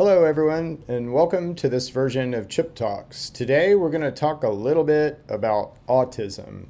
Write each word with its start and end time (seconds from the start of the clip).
Hello, 0.00 0.24
everyone, 0.24 0.82
and 0.88 1.12
welcome 1.12 1.54
to 1.56 1.68
this 1.68 1.90
version 1.90 2.32
of 2.32 2.48
Chip 2.48 2.74
Talks. 2.74 3.28
Today, 3.28 3.74
we're 3.74 3.90
going 3.90 4.00
to 4.00 4.10
talk 4.10 4.42
a 4.42 4.48
little 4.48 4.82
bit 4.82 5.22
about 5.28 5.74
autism. 5.88 6.68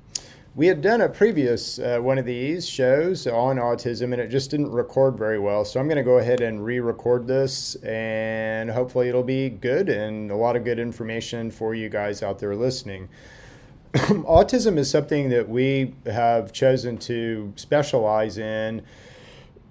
We 0.56 0.66
had 0.66 0.82
done 0.82 1.00
a 1.00 1.08
previous 1.08 1.78
uh, 1.78 2.00
one 2.00 2.18
of 2.18 2.24
these 2.24 2.68
shows 2.68 3.28
on 3.28 3.58
autism, 3.58 4.12
and 4.12 4.14
it 4.14 4.30
just 4.30 4.50
didn't 4.50 4.72
record 4.72 5.16
very 5.16 5.38
well. 5.38 5.64
So 5.64 5.78
I'm 5.78 5.86
going 5.86 5.96
to 5.96 6.02
go 6.02 6.18
ahead 6.18 6.40
and 6.40 6.64
re-record 6.64 7.28
this, 7.28 7.76
and 7.84 8.68
hopefully, 8.68 9.08
it'll 9.08 9.22
be 9.22 9.48
good 9.48 9.88
and 9.88 10.32
a 10.32 10.36
lot 10.36 10.56
of 10.56 10.64
good 10.64 10.80
information 10.80 11.52
for 11.52 11.72
you 11.72 11.88
guys 11.88 12.24
out 12.24 12.40
there 12.40 12.56
listening. 12.56 13.08
autism 13.94 14.76
is 14.76 14.90
something 14.90 15.28
that 15.28 15.48
we 15.48 15.94
have 16.04 16.52
chosen 16.52 16.98
to 16.98 17.52
specialize 17.54 18.38
in 18.38 18.82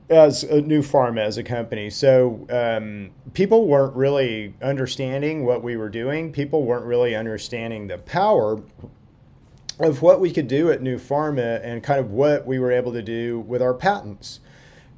as 0.10 0.44
a 0.44 0.62
new 0.62 0.82
pharma 0.82 1.21
as 1.21 1.38
a 1.38 1.44
company. 1.44 1.89
So 1.89 2.48
um, 2.50 3.12
people 3.34 3.68
weren't 3.68 3.96
really 3.96 4.55
understanding 4.62 5.45
what 5.45 5.63
we 5.63 5.77
were 5.77 5.90
doing. 5.90 6.31
People 6.31 6.63
weren't 6.63 6.86
really 6.86 7.16
understanding 7.16 7.88
the 7.88 8.00
power 8.00 8.62
of 9.80 10.02
what 10.02 10.20
we 10.20 10.31
could 10.31 10.48
do 10.48 10.72
at 10.72 10.81
New 10.81 10.98
Pharma 10.98 11.62
and 11.64 11.81
kind 11.81 12.00
of 12.00 12.12
what 12.12 12.45
we 12.45 12.59
were 12.59 12.72
able 12.72 12.91
to 12.91 13.02
do 13.02 13.40
with 13.40 13.62
our 13.62 13.73
patents. 13.73 14.41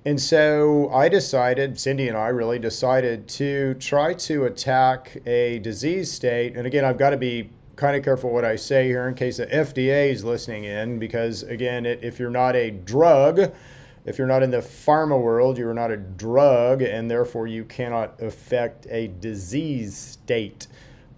And 0.04 0.20
so 0.20 0.90
I 0.90 1.10
decided, 1.10 1.80
Cindy 1.80 2.08
and 2.08 2.18
I 2.18 2.30
really 2.30 2.58
decided 2.58 3.28
to 3.30 3.76
try 3.76 4.16
to 4.16 4.46
attack 4.46 5.18
a 5.28 5.60
disease 5.60 6.12
state. 6.12 6.56
And 6.56 6.66
again, 6.66 6.84
I've 6.84 6.98
got 6.98 7.12
to 7.12 7.18
be 7.18 7.52
kind 7.76 7.96
of 7.96 8.04
careful 8.04 8.32
what 8.32 8.44
I 8.44 8.56
say 8.56 8.88
here 8.88 9.08
in 9.08 9.14
case 9.14 9.38
the 9.38 9.46
FDA 9.46 10.12
is 10.12 10.24
listening 10.24 10.64
in, 10.64 10.98
because 10.98 11.44
again, 11.44 11.86
it, 11.86 12.00
if 12.02 12.18
you're 12.18 12.32
not 12.32 12.56
a 12.56 12.72
drug, 12.72 13.54
if 14.06 14.18
you're 14.18 14.28
not 14.28 14.44
in 14.44 14.52
the 14.52 14.58
pharma 14.58 15.20
world, 15.22 15.58
you 15.58 15.68
are 15.68 15.74
not 15.74 15.92
a 15.92 15.98
drug, 15.98 16.82
and 16.82 17.10
therefore 17.10 17.48
you 17.48 17.64
cannot 17.64 18.22
affect 18.22 18.88
a 18.90 19.08
disease 19.08 19.96
state. 19.96 20.68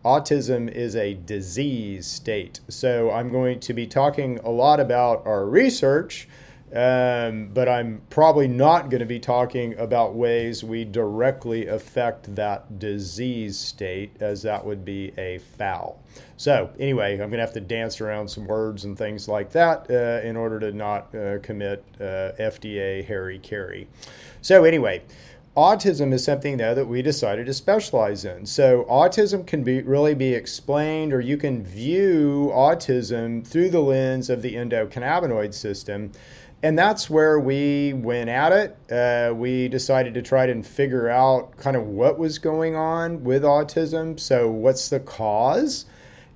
Autism 0.04 0.70
is 0.70 0.96
a 0.96 1.14
disease 1.14 2.06
state. 2.06 2.60
So 2.68 3.10
I'm 3.10 3.32
going 3.32 3.62
to 3.62 3.74
be 3.74 3.88
talking 3.88 4.40
a 4.44 4.50
lot 4.50 4.82
about 4.82 5.26
our 5.26 5.46
research 5.46 6.28
um, 6.74 7.50
but 7.54 7.70
I'm 7.70 8.02
probably 8.10 8.48
not 8.48 8.90
going 8.90 9.00
to 9.00 9.06
be 9.06 9.20
talking 9.20 9.78
about 9.78 10.16
ways 10.16 10.64
we 10.64 10.86
directly 10.86 11.68
affect 11.68 12.36
that 12.36 12.80
disease 12.80 13.60
state, 13.60 14.16
as 14.20 14.42
that 14.42 14.66
would 14.66 14.84
be 14.84 15.14
a 15.18 15.38
foul. 15.58 16.02
So, 16.36 16.72
anyway, 16.80 17.14
I'm 17.14 17.30
going 17.30 17.34
to 17.34 17.40
have 17.40 17.54
to 17.54 17.62
dance 17.62 18.02
around 18.02 18.28
some 18.28 18.48
words 18.48 18.86
and 18.86 18.98
things 18.98 19.28
like 19.28 19.52
that 19.52 19.86
uh, 19.90 20.28
in 20.28 20.36
order 20.36 20.60
to 20.62 20.72
not 20.72 21.14
uh, 21.14 21.38
commit 21.40 21.86
uh, 22.00 22.34
FDA 22.40 23.06
Harry 23.06 23.38
Carey. 23.38 23.88
So, 24.42 24.64
anyway, 24.64 25.04
autism 25.56 26.12
is 26.12 26.24
something 26.24 26.58
though 26.58 26.74
that 26.74 26.88
we 26.88 27.04
decided 27.04 27.46
to 27.46 27.54
specialize 27.54 28.26
in 28.26 28.44
so 28.44 28.86
autism 28.90 29.46
can 29.46 29.64
be 29.64 29.84
really 29.84 30.16
be 30.16 30.34
explained 30.34 31.14
or 31.14 31.22
you 31.22 31.38
can 31.38 31.64
view 31.64 32.50
autism 32.52 33.46
through 33.46 33.70
the 33.70 33.80
lens 33.80 34.32
of 34.32 34.42
the 34.42 34.56
endocannabinoid 34.56 35.54
system 35.54 36.12
and 36.64 36.80
that's 36.80 37.10
where 37.10 37.38
we 37.40 37.92
went 37.94 38.30
at 38.30 38.54
it. 38.54 38.92
Uh, 38.92 39.34
we 39.36 39.68
decided 39.68 40.14
to 40.14 40.22
try 40.22 40.46
to 40.46 40.64
figure 40.64 41.10
out 41.10 41.58
kind 41.58 41.76
of 41.76 41.84
what 41.84 42.18
was 42.18 42.40
going 42.40 42.74
on 42.74 43.26
with 43.26 43.44
autism. 43.44 44.18
So, 44.18 44.50
what's 44.50 44.88
the 44.88 45.02
cause? 45.02 45.86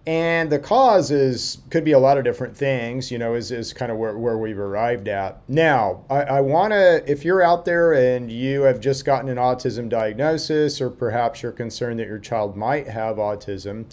And 0.06 0.50
the 0.50 0.60
cause 0.60 1.12
is 1.12 1.60
could 1.70 1.84
be 1.84 1.94
a 1.94 2.00
lot 2.00 2.18
of 2.18 2.24
different 2.24 2.56
things, 2.56 3.10
you 3.12 3.18
know, 3.18 3.36
is, 3.36 3.52
is 3.52 3.74
kind 3.74 3.92
of 3.92 3.98
where, 3.98 4.18
where 4.18 4.38
we've 4.38 4.60
arrived 4.60 5.08
at. 5.08 5.42
Now, 5.50 6.06
I, 6.10 6.22
I 6.24 6.42
want 6.42 6.72
to, 6.72 7.04
if 7.10 7.26
you're 7.26 7.42
out 7.42 7.66
there 7.66 7.94
and 7.94 8.32
you 8.32 8.62
have 8.62 8.80
just 8.80 9.04
gotten 9.04 9.30
an 9.30 9.38
autism 9.38 9.90
diagnosis, 9.90 10.80
or 10.80 10.90
perhaps 10.90 11.44
you're 11.44 11.52
concerned 11.52 12.00
that 12.00 12.08
your 12.08 12.20
child 12.20 12.56
might 12.56 12.88
have 12.88 13.18
autism, 13.18 13.86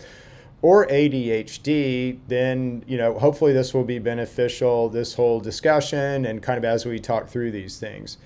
or 0.64 0.86
ADHD, 0.86 2.18
then 2.26 2.82
you 2.86 2.96
know 2.96 3.18
hopefully 3.18 3.52
this 3.52 3.74
will 3.74 3.84
be 3.84 3.98
beneficial. 3.98 4.88
This 4.88 5.12
whole 5.12 5.38
discussion 5.38 6.24
and 6.24 6.42
kind 6.42 6.56
of 6.56 6.64
as 6.64 6.86
we 6.86 6.98
talk 6.98 7.28
through 7.28 7.50
these 7.50 7.78
things. 7.78 8.16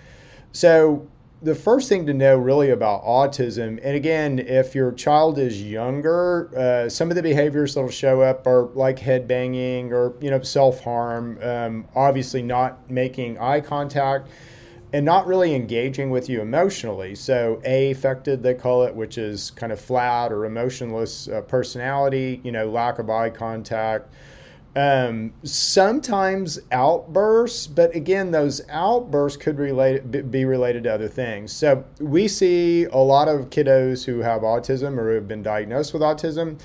So 0.53 1.09
the 1.43 1.56
first 1.56 1.88
thing 1.88 2.06
to 2.06 2.15
know 2.15 2.38
really 2.38 2.71
about 2.71 3.03
autism, 3.04 3.81
and 3.82 3.97
again, 3.97 4.38
if 4.38 4.72
your 4.72 4.93
child 4.93 5.37
is 5.37 5.60
younger, 5.60 6.56
uh, 6.56 6.88
some 6.88 7.10
of 7.10 7.16
the 7.16 7.25
behaviors 7.25 7.75
that'll 7.75 7.91
show 7.91 8.21
up 8.21 8.47
are 8.47 8.66
like 8.66 9.00
head 9.00 9.27
banging 9.27 9.93
or 9.93 10.15
you 10.21 10.31
know 10.31 10.41
self 10.41 10.84
harm. 10.84 11.41
Um, 11.43 11.87
obviously, 11.97 12.41
not 12.41 12.88
making 12.88 13.37
eye 13.38 13.60
contact 13.60 14.28
and 14.93 15.04
not 15.04 15.26
really 15.26 15.54
engaging 15.54 16.10
with 16.10 16.28
you 16.28 16.41
emotionally. 16.41 17.15
So, 17.15 17.60
A 17.65 17.91
affected, 17.91 18.43
they 18.43 18.54
call 18.54 18.84
it, 18.84 18.94
which 18.94 19.19
is 19.19 19.50
kind 19.50 19.72
of 19.72 19.81
flat 19.81 20.32
or 20.32 20.44
emotionless 20.44 21.28
uh, 21.28 21.43
personality, 21.43 22.41
you 22.43 22.53
know, 22.53 22.71
lack 22.71 22.98
of 22.98 23.10
eye 23.10 23.31
contact. 23.31 24.12
Um, 24.77 25.32
sometimes 25.43 26.60
outbursts, 26.71 27.66
but 27.66 27.94
again, 27.94 28.31
those 28.31 28.62
outbursts 28.69 29.37
could 29.37 29.59
relate, 29.59 30.31
be 30.31 30.44
related 30.44 30.84
to 30.84 30.94
other 30.94 31.09
things. 31.09 31.53
So, 31.53 31.84
we 32.00 32.27
see 32.27 32.84
a 32.84 32.98
lot 32.98 33.28
of 33.28 33.50
kiddos 33.50 34.06
who 34.06 34.21
have 34.21 34.43
autism 34.43 34.98
or 34.98 35.09
who 35.09 35.15
have 35.16 35.28
been 35.28 35.43
diagnosed 35.43 35.93
with 35.93 36.03
autism 36.03 36.59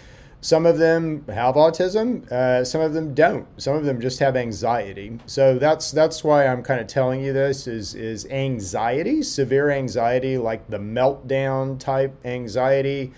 some 0.44 0.66
of 0.66 0.78
them 0.78 1.24
have 1.30 1.56
autism, 1.56 2.30
uh, 2.30 2.66
some 2.66 2.82
of 2.82 2.94
them 2.94 3.14
don't. 3.14 3.48
Some 3.56 3.78
of 3.78 3.86
them 3.86 4.02
just 4.02 4.20
have 4.20 4.36
anxiety. 4.36 5.18
So 5.26 5.58
that's 5.58 5.90
that's 5.92 6.22
why 6.22 6.46
I'm 6.46 6.62
kind 6.64 6.82
of 6.82 6.88
telling 6.88 7.24
you 7.24 7.32
this 7.32 7.66
is 7.66 7.96
is 7.96 8.26
anxiety, 8.26 9.24
severe 9.24 9.70
anxiety, 9.70 10.38
like 10.38 10.70
the 10.70 10.80
meltdown 10.80 11.80
type 11.80 12.14
anxiety. 12.26 13.14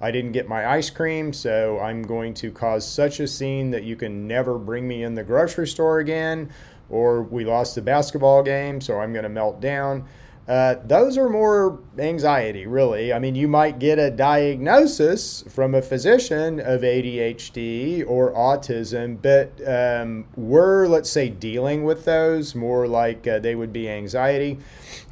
I 0.00 0.10
didn't 0.10 0.32
get 0.32 0.48
my 0.48 0.66
ice 0.66 0.88
cream, 0.88 1.34
so 1.34 1.78
I'm 1.78 2.00
going 2.02 2.32
to 2.34 2.50
cause 2.50 2.88
such 2.88 3.20
a 3.20 3.28
scene 3.28 3.72
that 3.72 3.84
you 3.84 3.94
can 3.94 4.26
never 4.26 4.58
bring 4.58 4.88
me 4.88 5.02
in 5.02 5.14
the 5.14 5.22
grocery 5.22 5.66
store 5.66 5.98
again. 5.98 6.50
Or 6.88 7.22
we 7.22 7.44
lost 7.44 7.74
the 7.74 7.82
basketball 7.82 8.42
game, 8.42 8.80
so 8.80 8.98
I'm 8.98 9.12
going 9.12 9.24
to 9.24 9.28
melt 9.28 9.60
down. 9.60 10.08
Uh, 10.48 10.76
those 10.84 11.16
are 11.16 11.28
more 11.28 11.78
anxiety, 11.98 12.66
really. 12.66 13.12
I 13.12 13.20
mean, 13.20 13.36
you 13.36 13.46
might 13.46 13.78
get 13.78 13.98
a 13.98 14.10
diagnosis 14.10 15.44
from 15.48 15.74
a 15.74 15.82
physician 15.82 16.58
of 16.58 16.80
ADHD 16.80 18.04
or 18.06 18.32
autism, 18.32 19.20
but 19.22 19.52
um, 19.68 20.26
we're, 20.34 20.88
let's 20.88 21.10
say, 21.10 21.28
dealing 21.28 21.84
with 21.84 22.04
those 22.04 22.54
more 22.54 22.88
like 22.88 23.26
uh, 23.28 23.38
they 23.38 23.54
would 23.54 23.72
be 23.72 23.88
anxiety, 23.88 24.58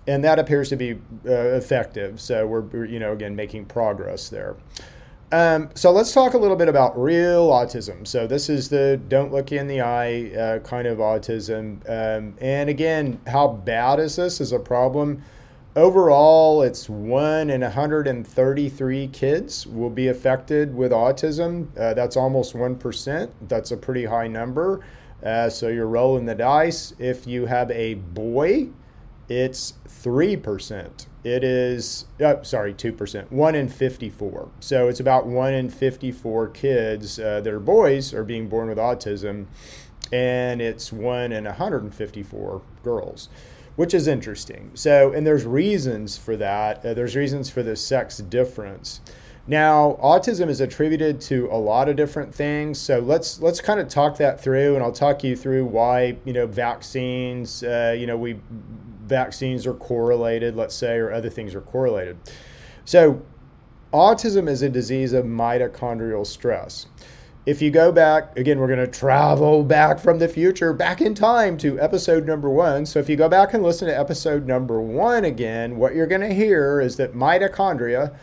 and 0.08 0.24
that 0.24 0.40
appears 0.40 0.70
to 0.70 0.76
be 0.76 0.94
uh, 1.24 1.30
effective. 1.30 2.20
So 2.20 2.46
we're, 2.46 2.86
you 2.86 2.98
know, 2.98 3.12
again, 3.12 3.36
making 3.36 3.66
progress 3.66 4.28
there. 4.28 4.56
Um, 5.30 5.68
so 5.74 5.90
let's 5.90 6.12
talk 6.12 6.32
a 6.32 6.38
little 6.38 6.56
bit 6.56 6.68
about 6.68 6.98
real 6.98 7.50
autism. 7.50 8.06
So 8.06 8.26
this 8.26 8.48
is 8.48 8.70
the 8.70 8.98
don't 9.08 9.30
look 9.30 9.52
in 9.52 9.66
the 9.66 9.82
eye 9.82 10.34
uh, 10.34 10.58
kind 10.60 10.86
of 10.86 10.98
autism. 10.98 11.82
Um, 11.88 12.34
and 12.40 12.70
again, 12.70 13.20
how 13.26 13.48
bad 13.48 14.00
is 14.00 14.16
this 14.16 14.40
as 14.40 14.52
a 14.52 14.58
problem? 14.58 15.22
Overall, 15.76 16.62
it's 16.62 16.88
one 16.88 17.50
in 17.50 17.60
133 17.60 19.08
kids 19.08 19.66
will 19.66 19.90
be 19.90 20.08
affected 20.08 20.74
with 20.74 20.92
autism. 20.92 21.68
Uh, 21.78 21.92
that's 21.92 22.16
almost 22.16 22.54
1%. 22.54 23.30
That's 23.42 23.70
a 23.70 23.76
pretty 23.76 24.06
high 24.06 24.28
number. 24.28 24.80
Uh, 25.22 25.50
so 25.50 25.68
you're 25.68 25.86
rolling 25.86 26.24
the 26.24 26.34
dice. 26.34 26.94
If 26.98 27.26
you 27.26 27.46
have 27.46 27.70
a 27.70 27.94
boy, 27.94 28.70
it's 29.28 29.74
3%. 29.86 31.06
It 31.24 31.44
is, 31.44 32.06
oh, 32.20 32.42
sorry, 32.42 32.72
2%, 32.72 33.30
1 33.30 33.54
in 33.54 33.68
54. 33.68 34.48
So 34.60 34.88
it's 34.88 35.00
about 35.00 35.26
1 35.26 35.54
in 35.54 35.70
54 35.70 36.48
kids 36.48 37.18
uh, 37.18 37.40
that 37.40 37.52
are 37.52 37.60
boys 37.60 38.14
are 38.14 38.24
being 38.24 38.48
born 38.48 38.68
with 38.68 38.78
autism, 38.78 39.46
and 40.12 40.62
it's 40.62 40.92
1 40.92 41.32
in 41.32 41.44
154 41.44 42.62
girls, 42.82 43.28
which 43.76 43.92
is 43.92 44.06
interesting. 44.06 44.70
So, 44.74 45.12
and 45.12 45.26
there's 45.26 45.44
reasons 45.44 46.16
for 46.16 46.36
that. 46.36 46.84
Uh, 46.84 46.94
there's 46.94 47.16
reasons 47.16 47.50
for 47.50 47.62
the 47.62 47.76
sex 47.76 48.18
difference. 48.18 49.00
Now, 49.48 49.98
autism 50.02 50.50
is 50.50 50.60
attributed 50.60 51.22
to 51.22 51.48
a 51.50 51.56
lot 51.56 51.88
of 51.88 51.96
different 51.96 52.34
things. 52.34 52.78
So 52.78 52.98
let's 52.98 53.40
let's 53.40 53.62
kind 53.62 53.80
of 53.80 53.88
talk 53.88 54.18
that 54.18 54.38
through, 54.38 54.74
and 54.74 54.84
I'll 54.84 54.92
talk 54.92 55.24
you 55.24 55.34
through 55.36 55.64
why 55.64 56.18
you 56.26 56.34
know 56.34 56.46
vaccines. 56.46 57.62
Uh, 57.62 57.96
you 57.98 58.06
know, 58.06 58.18
we 58.18 58.38
vaccines 59.06 59.66
are 59.66 59.72
correlated, 59.72 60.54
let's 60.54 60.74
say, 60.74 60.96
or 60.96 61.10
other 61.10 61.30
things 61.30 61.54
are 61.54 61.62
correlated. 61.62 62.18
So, 62.84 63.22
autism 63.90 64.50
is 64.50 64.60
a 64.60 64.68
disease 64.68 65.14
of 65.14 65.24
mitochondrial 65.24 66.26
stress. 66.26 66.86
If 67.46 67.62
you 67.62 67.70
go 67.70 67.90
back, 67.90 68.38
again, 68.38 68.58
we're 68.58 68.66
going 68.66 68.78
to 68.78 68.86
travel 68.86 69.64
back 69.64 69.98
from 69.98 70.18
the 70.18 70.28
future, 70.28 70.74
back 70.74 71.00
in 71.00 71.14
time 71.14 71.56
to 71.58 71.80
episode 71.80 72.26
number 72.26 72.50
one. 72.50 72.84
So, 72.84 72.98
if 72.98 73.08
you 73.08 73.16
go 73.16 73.30
back 73.30 73.54
and 73.54 73.62
listen 73.62 73.88
to 73.88 73.98
episode 73.98 74.46
number 74.46 74.78
one 74.78 75.24
again, 75.24 75.78
what 75.78 75.94
you're 75.94 76.06
going 76.06 76.20
to 76.20 76.34
hear 76.34 76.82
is 76.82 76.96
that 76.96 77.14
mitochondria 77.14 78.14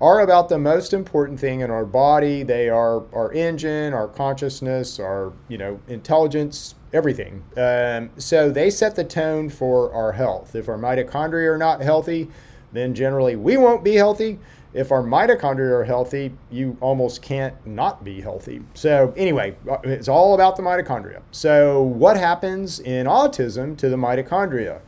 are 0.00 0.20
about 0.20 0.48
the 0.48 0.58
most 0.58 0.92
important 0.92 1.40
thing 1.40 1.60
in 1.60 1.70
our 1.70 1.84
body. 1.84 2.42
They 2.42 2.68
are 2.68 3.04
our 3.12 3.32
engine, 3.32 3.92
our 3.92 4.08
consciousness, 4.08 5.00
our 5.00 5.32
you 5.48 5.58
know 5.58 5.80
intelligence, 5.88 6.74
everything. 6.92 7.44
Um, 7.56 8.10
so 8.16 8.50
they 8.50 8.70
set 8.70 8.96
the 8.96 9.04
tone 9.04 9.48
for 9.48 9.92
our 9.92 10.12
health. 10.12 10.54
If 10.54 10.68
our 10.68 10.78
mitochondria 10.78 11.54
are 11.54 11.58
not 11.58 11.80
healthy, 11.80 12.28
then 12.72 12.94
generally 12.94 13.36
we 13.36 13.56
won't 13.56 13.82
be 13.82 13.94
healthy. 13.94 14.38
If 14.74 14.92
our 14.92 15.02
mitochondria 15.02 15.70
are 15.70 15.84
healthy, 15.84 16.34
you 16.50 16.76
almost 16.80 17.22
can't 17.22 17.54
not 17.66 18.04
be 18.04 18.20
healthy. 18.20 18.60
So, 18.74 19.14
anyway, 19.16 19.56
uh, 19.68 19.78
it's 19.82 20.08
all 20.08 20.34
about 20.34 20.56
the 20.56 20.62
mitochondria. 20.62 21.22
So, 21.30 21.80
what 21.80 22.18
happens 22.18 22.78
in 22.78 23.06
autism 23.06 23.78
to 23.78 23.88
the 23.88 23.96
mitochondria? 23.96 24.80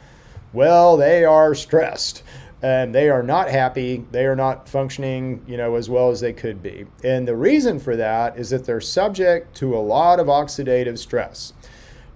Well, 0.53 0.97
they 0.97 1.25
are 1.25 1.55
stressed 1.55 2.23
and 2.62 2.95
they 2.95 3.09
are 3.09 3.23
not 3.23 3.51
happy. 3.51 4.05
They 4.11 4.27
are 4.27 4.37
not 4.37 4.69
functioning, 4.69 5.43
you 5.47 5.57
know, 5.57 5.77
as 5.77 5.89
well 5.89 6.11
as 6.11 6.21
they 6.21 6.33
could 6.33 6.62
be. 6.62 6.87
And 7.03 7.27
the 7.27 7.37
reason 7.37 7.79
for 7.79 7.97
that 7.97 8.39
is 8.39 8.51
that 8.51 8.65
they're 8.65 8.81
subject 8.81 9.57
to 9.57 9.75
a 9.75 9.79
lot 9.79 10.21
of 10.21 10.27
oxidative 10.27 10.99
stress. 10.99 11.53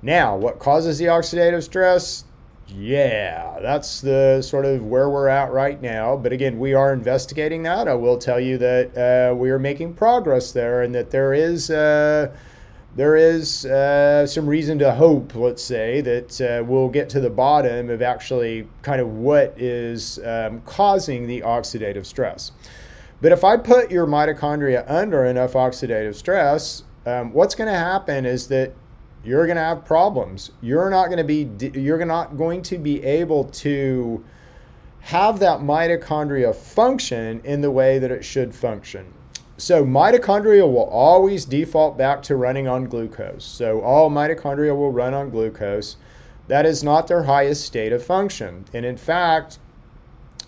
Now, 0.02 0.37
what 0.37 0.58
causes 0.58 0.99
the 0.99 1.06
oxidative 1.06 1.62
stress? 1.62 2.25
Yeah, 2.67 3.58
that's 3.61 4.00
the 4.00 4.43
sort 4.43 4.64
of 4.64 4.85
where 4.85 5.08
we're 5.08 5.29
at 5.29 5.52
right 5.52 5.81
now. 5.81 6.17
But 6.17 6.32
again, 6.32 6.58
we 6.58 6.75
are 6.75 6.93
investigating 6.93 7.62
that. 7.62 7.88
I 7.88 7.94
will 7.94 8.19
tell 8.19 8.40
you 8.40 8.58
that 8.58 8.97
uh, 8.97 9.35
we 9.35 9.50
are 9.50 9.58
making 9.58 9.94
progress 9.94 10.52
there, 10.52 10.82
and 10.82 10.94
that 10.94 11.11
there 11.11 11.32
is. 11.32 11.70
Uh, 11.70 12.35
there 12.96 13.17
is 13.17 13.67
uh, 13.67 14.26
some 14.26 14.46
reason 14.46 14.79
to 14.79 14.93
hope, 14.94 15.35
let's 15.35 15.62
say, 15.62 16.00
that 16.00 16.41
uh, 16.41 16.64
we'll 16.64 16.88
get 16.88 17.08
to 17.11 17.20
the 17.20 17.31
bottom 17.31 17.91
of 17.91 18.02
actually 18.02 18.69
kind 18.82 19.00
of 19.00 19.08
what 19.08 19.61
is 19.61 20.20
um, 20.25 20.61
causing 20.62 21.26
the 21.26 21.41
oxidative 21.41 22.06
stress. 22.06 22.52
But 23.20 23.32
if 23.32 23.43
I 23.43 23.56
put 23.56 23.91
your 23.91 24.06
mitochondria 24.06 24.85
under 24.88 25.25
enough 25.25 25.55
oxidative 25.55 26.14
stress, 26.14 26.85
um, 27.06 27.32
what's 27.32 27.55
going 27.55 27.73
to 27.73 27.79
happen 27.79 28.26
is 28.26 28.46
that 28.49 28.73
you're 29.25 29.47
going 29.47 29.56
to 29.56 29.62
have 29.62 29.85
problems. 29.85 30.52
You're 30.61 30.90
not 30.90 31.06
going 31.06 31.19
to 31.19 31.25
be 31.25 31.49
you're 31.79 32.05
not 32.05 32.37
going 32.37 32.62
to 32.62 32.79
be 32.79 33.02
able 33.02 33.44
to 33.44 34.25
have 35.00 35.40
that 35.40 35.61
mitochondria 35.61 36.55
function 36.55 37.40
in 37.44 37.61
the 37.61 37.70
way 37.70 37.99
that 37.99 38.11
it 38.11 38.25
should 38.25 38.55
function. 38.55 39.12
So 39.56 39.84
mitochondria 39.84 40.62
will 40.62 40.88
always 40.90 41.44
default 41.44 41.96
back 41.96 42.22
to 42.24 42.36
running 42.36 42.66
on 42.66 42.86
glucose. 42.86 43.44
So 43.44 43.80
all 43.82 44.10
mitochondria 44.10 44.76
will 44.76 44.90
run 44.90 45.14
on 45.14 45.30
glucose. 45.30 45.96
That 46.48 46.66
is 46.66 46.82
not 46.82 47.06
their 47.06 47.22
highest 47.24 47.64
state 47.64 47.92
of 47.92 48.04
function. 48.04 48.64
And 48.74 48.84
in 48.84 48.96
fact, 48.96 49.58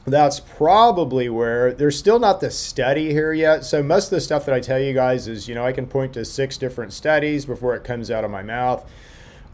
that's 0.06 0.40
probably 0.40 1.28
where 1.28 1.72
there's 1.72 1.98
still 1.98 2.18
not 2.18 2.40
the 2.40 2.50
study 2.50 3.12
here 3.12 3.32
yet. 3.32 3.64
So 3.64 3.82
most 3.82 4.06
of 4.06 4.10
the 4.10 4.20
stuff 4.20 4.44
that 4.46 4.54
I 4.54 4.60
tell 4.60 4.78
you 4.78 4.92
guys 4.92 5.26
is, 5.26 5.48
you 5.48 5.54
know, 5.54 5.64
I 5.64 5.72
can 5.72 5.86
point 5.86 6.12
to 6.14 6.24
six 6.24 6.58
different 6.58 6.92
studies 6.92 7.46
before 7.46 7.74
it 7.74 7.84
comes 7.84 8.10
out 8.10 8.24
of 8.24 8.30
my 8.30 8.42
mouth. 8.42 8.88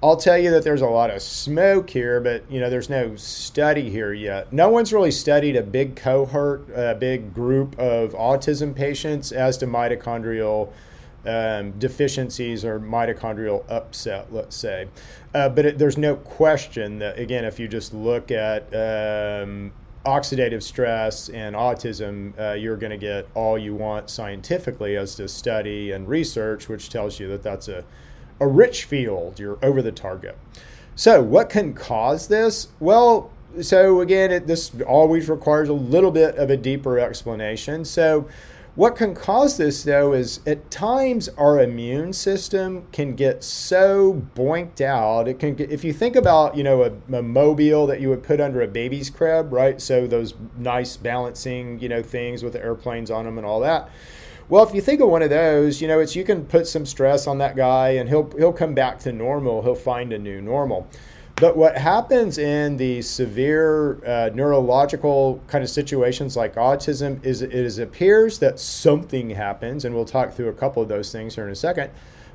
I'll 0.02 0.16
tell 0.16 0.37
you 0.37 0.50
that 0.50 0.64
there's 0.64 0.81
a 0.81 0.88
lot 0.88 1.10
of 1.10 1.22
smoke 1.22 1.88
here, 1.88 2.20
but 2.20 2.50
you 2.50 2.58
know, 2.58 2.69
there's 2.69 2.90
no 2.90 3.14
study 3.14 3.88
here 3.88 4.12
yet. 4.12 4.52
No 4.52 4.69
one's 4.69 4.93
really 4.93 5.12
studied 5.12 5.54
a 5.54 5.62
big 5.62 5.94
cohort, 5.94 6.69
a 6.75 6.96
big 6.96 7.32
group 7.32 7.78
of 7.78 8.12
autism 8.12 8.75
patients 8.75 9.31
as 9.31 9.56
to 9.58 9.66
mitochondrial 9.66 10.72
um, 11.25 11.70
deficiencies 11.78 12.64
or 12.64 12.81
mitochondrial 12.81 13.64
upset, 13.70 14.32
let's 14.32 14.56
say. 14.56 14.88
Uh, 15.34 15.49
but 15.49 15.66
it, 15.66 15.78
there's 15.78 15.96
no 15.96 16.16
question 16.16 16.99
that, 16.99 17.16
again, 17.16 17.44
if 17.44 17.60
you 17.60 17.69
just 17.69 17.94
look 17.94 18.32
at 18.32 18.64
um, 18.75 19.72
oxidative 20.04 20.64
stress 20.64 21.28
and 21.28 21.54
autism, 21.54 22.37
uh, 22.40 22.54
you're 22.54 22.76
going 22.76 22.90
to 22.90 22.96
get 22.96 23.28
all 23.34 23.56
you 23.56 23.72
want 23.72 24.10
scientifically 24.10 24.96
as 24.96 25.14
to 25.14 25.28
study 25.28 25.93
and 25.93 26.08
research, 26.08 26.69
which 26.69 26.90
tells 26.90 27.20
you 27.20 27.28
that 27.28 27.44
that's 27.44 27.69
a 27.69 27.84
a 28.43 28.47
rich 28.47 28.85
field, 28.85 29.39
you're 29.39 29.59
over 29.62 29.81
the 29.81 29.93
target. 29.93 30.37
So, 30.97 31.23
what 31.23 31.49
can 31.49 31.73
cause 31.73 32.27
this? 32.27 32.69
Well, 32.81 33.31
so 33.61 34.00
again, 34.00 34.33
it, 34.33 34.47
this 34.47 34.73
always 34.87 35.29
requires 35.29 35.69
a 35.69 35.75
little 35.75 36.11
bit 36.11 36.37
of 36.37 36.50
a 36.50 36.56
deeper 36.56 36.99
explanation. 36.99 37.85
So, 37.85 38.29
what 38.75 38.97
can 38.97 39.15
cause 39.15 39.59
this 39.59 39.85
though 39.85 40.12
is 40.12 40.41
at 40.47 40.71
times 40.71 41.29
our 41.39 41.61
immune 41.61 42.15
system 42.15 42.87
can 42.91 43.15
get 43.15 43.44
so 43.44 44.23
boinked 44.35 44.81
out. 44.81 45.29
It 45.29 45.38
can 45.38 45.55
get, 45.55 45.71
if 45.71 45.85
you 45.85 45.93
think 45.93 46.17
about, 46.17 46.56
you 46.56 46.65
know, 46.65 46.83
a, 46.83 47.17
a, 47.17 47.23
mobile 47.23 47.87
that 47.87 48.00
you 48.00 48.09
would 48.09 48.23
put 48.23 48.41
under 48.41 48.62
a 48.62 48.67
baby's 48.67 49.11
crib, 49.11 49.53
right? 49.53 49.81
So 49.81 50.06
those 50.06 50.35
nice 50.56 50.97
balancing, 50.97 51.81
you 51.81 51.88
know, 51.88 52.03
things 52.03 52.43
with 52.43 52.55
the 52.55 52.65
airplanes 52.65 53.11
on 53.11 53.27
them 53.27 53.37
and 53.37 53.47
all 53.47 53.61
that. 53.61 53.91
Well, 54.49 54.65
if 54.65 54.75
you 54.75 54.81
think 54.81 55.00
of 55.00 55.09
one 55.09 55.23
of 55.23 55.31
those, 55.31 55.81
you 55.81 55.89
know, 55.89 56.00
it's 56.00 56.17
you 56.17 56.25
can 56.25 56.44
put 56.44 56.67
some 56.67 56.85
stress 56.85 57.27
on 57.27 57.39
that 57.39 57.56
guy 57.56 57.91
and 57.91 58.09
he'll 58.09 58.31
he'll 58.37 58.53
come 58.53 58.75
back 58.75 58.99
to 59.00 59.12
normal. 59.12 59.62
He'll 59.62 59.75
find 59.75 60.12
a 60.12 60.19
new 60.19 60.41
normal. 60.41 60.89
But 61.37 61.56
what 61.56 61.77
happens 61.77 62.39
in 62.39 62.77
the 62.77 63.03
severe 63.03 64.05
uh, 64.05 64.31
neurological 64.35 65.43
kind 65.49 65.65
of 65.65 65.71
situations 65.71 66.37
like 66.37 66.55
autism 66.55 67.25
is 67.25 67.43
it 67.43 67.53
is 67.53 67.79
appears 67.79 68.39
that 68.41 68.61
something 68.61 69.31
happens, 69.31 69.85
and 69.85 69.94
we'll 69.94 70.05
talk 70.05 70.33
through 70.35 70.49
a 70.49 70.53
couple 70.53 70.83
of 70.83 70.88
those 70.88 71.11
things 71.11 71.35
here 71.35 71.45
in 71.45 71.50
a 71.50 71.56
second. 71.56 71.91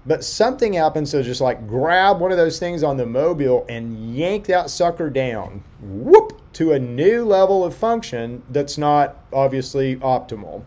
But 0.06 0.24
something 0.24 0.74
happens 0.74 1.12
to 1.12 1.22
just 1.22 1.42
like 1.42 1.68
grab 1.68 2.20
one 2.20 2.32
of 2.32 2.38
those 2.38 2.60
things 2.60 2.82
on 2.82 2.98
the 2.98 3.06
mobile 3.06 3.66
and 3.70 4.16
yank 4.16 4.46
that 4.48 4.70
sucker 4.70 5.10
down, 5.10 5.64
whoop, 5.82 6.42
to 6.54 6.72
a 6.72 6.80
new 6.80 7.24
level 7.24 7.64
of 7.64 7.76
function 7.76 8.42
that's 8.50 8.78
not 8.78 9.18
obviously 9.32 9.98
optimal. 9.98 10.64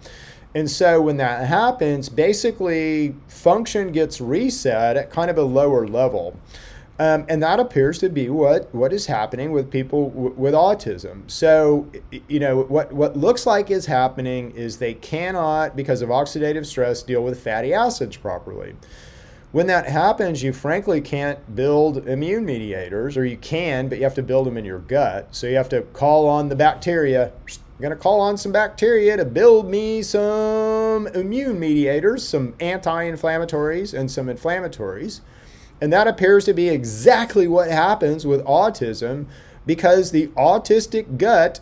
And 0.55 0.70
so 0.70 1.00
when 1.00 1.17
that 1.19 1.47
happens, 1.47 2.08
basically 2.08 3.14
function 3.29 3.93
gets 3.93 4.20
reset 4.20 4.97
at 4.97 5.11
kind 5.11 5.31
of 5.31 5.38
a 5.38 5.43
lower 5.43 5.87
level. 5.87 6.37
Um, 6.99 7.25
and 7.31 7.43
that 7.43 7.58
appears 7.58 7.99
to 8.00 8.11
be 8.11 8.29
what, 8.29 8.75
what 8.75 8.93
is 8.93 9.06
happening 9.06 9.52
with 9.52 9.70
people 9.70 10.11
w- 10.11 10.35
with 10.37 10.52
autism. 10.52 11.31
So, 11.31 11.88
you 12.29 12.38
know, 12.38 12.61
what, 12.61 12.93
what 12.93 13.17
looks 13.17 13.47
like 13.47 13.70
is 13.70 13.87
happening 13.87 14.50
is 14.50 14.76
they 14.76 14.93
cannot, 14.93 15.76
because 15.76 16.02
of 16.02 16.11
oxidative 16.11 16.67
stress, 16.67 17.02
deal 17.02 17.25
with 17.25 17.43
fatty 17.43 17.73
acids 17.73 18.19
properly. 18.19 18.75
When 19.52 19.67
that 19.67 19.87
happens, 19.87 20.43
you 20.43 20.52
frankly 20.52 21.00
can't 21.00 21.56
build 21.56 22.08
immune 22.08 22.44
mediators, 22.44 23.17
or 23.17 23.25
you 23.25 23.37
can, 23.37 23.88
but 23.88 23.99
you 23.99 24.05
have 24.05 24.14
to 24.14 24.23
build 24.23 24.47
them 24.47 24.56
in 24.56 24.64
your 24.64 24.79
gut. 24.79 25.29
So 25.32 25.49
you 25.49 25.56
have 25.56 25.69
to 25.70 25.82
call 25.82 26.29
on 26.29 26.49
the 26.49 26.56
bacteria 26.56 27.32
I'm 27.81 27.82
going 27.85 27.97
to 27.97 28.02
call 28.02 28.20
on 28.20 28.37
some 28.37 28.52
bacteria 28.52 29.17
to 29.17 29.25
build 29.25 29.70
me 29.70 30.02
some 30.02 31.06
immune 31.06 31.58
mediators, 31.58 32.29
some 32.29 32.55
anti 32.61 33.11
inflammatories, 33.11 33.99
and 33.99 34.11
some 34.11 34.26
inflammatories. 34.26 35.23
And 35.81 35.91
that 35.91 36.06
appears 36.06 36.44
to 36.44 36.52
be 36.52 36.69
exactly 36.69 37.49
what 37.49 37.70
happens 37.70 38.26
with 38.26 38.44
autism 38.44 39.25
because 39.64 40.11
the 40.11 40.26
autistic 40.37 41.17
gut 41.17 41.61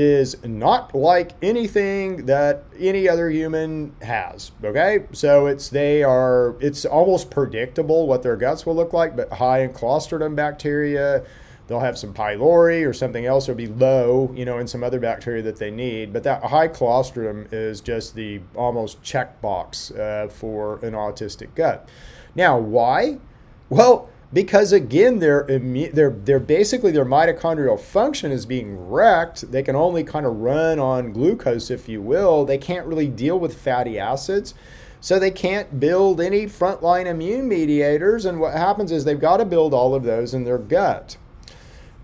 is 0.00 0.36
not 0.44 0.94
like 0.94 1.32
anything 1.42 2.24
that 2.26 2.62
any 2.78 3.08
other 3.08 3.28
human 3.28 3.92
has 4.00 4.52
okay 4.62 5.04
so 5.10 5.46
it's 5.46 5.68
they 5.70 6.04
are 6.04 6.54
it's 6.60 6.84
almost 6.84 7.32
predictable 7.32 8.06
what 8.06 8.22
their 8.22 8.36
guts 8.36 8.64
will 8.64 8.76
look 8.76 8.92
like 8.92 9.16
but 9.16 9.28
high 9.32 9.58
in 9.62 9.72
clostridium 9.72 10.36
bacteria 10.36 11.24
they'll 11.66 11.80
have 11.80 11.98
some 11.98 12.14
pylori 12.14 12.88
or 12.88 12.92
something 12.92 13.26
else 13.26 13.48
or 13.48 13.54
be 13.54 13.66
low, 13.66 14.32
you 14.34 14.44
know, 14.44 14.58
in 14.58 14.66
some 14.66 14.82
other 14.82 14.98
bacteria 14.98 15.42
that 15.42 15.58
they 15.58 15.70
need. 15.70 16.12
But 16.12 16.22
that 16.24 16.42
high 16.42 16.68
clostridium 16.68 17.46
is 17.52 17.80
just 17.80 18.14
the 18.14 18.40
almost 18.56 19.02
checkbox 19.02 19.96
uh, 19.96 20.28
for 20.28 20.78
an 20.84 20.94
autistic 20.94 21.54
gut. 21.54 21.86
Now, 22.34 22.58
why? 22.58 23.18
Well, 23.68 24.08
because 24.32 24.72
again, 24.72 25.20
they're, 25.20 25.44
they're, 25.48 26.10
they're 26.10 26.40
basically 26.40 26.92
their 26.92 27.06
mitochondrial 27.06 27.80
function 27.80 28.30
is 28.30 28.44
being 28.44 28.88
wrecked. 28.88 29.50
They 29.50 29.62
can 29.62 29.74
only 29.74 30.04
kind 30.04 30.26
of 30.26 30.36
run 30.36 30.78
on 30.78 31.12
glucose, 31.12 31.70
if 31.70 31.88
you 31.88 32.02
will. 32.02 32.44
They 32.44 32.58
can't 32.58 32.86
really 32.86 33.08
deal 33.08 33.38
with 33.38 33.58
fatty 33.58 33.98
acids. 33.98 34.54
So 35.00 35.18
they 35.18 35.30
can't 35.30 35.80
build 35.80 36.20
any 36.20 36.46
frontline 36.46 37.06
immune 37.06 37.48
mediators. 37.48 38.24
And 38.24 38.40
what 38.40 38.52
happens 38.52 38.92
is 38.92 39.04
they've 39.04 39.18
got 39.18 39.38
to 39.38 39.44
build 39.44 39.72
all 39.72 39.94
of 39.94 40.02
those 40.02 40.34
in 40.34 40.44
their 40.44 40.58
gut. 40.58 41.16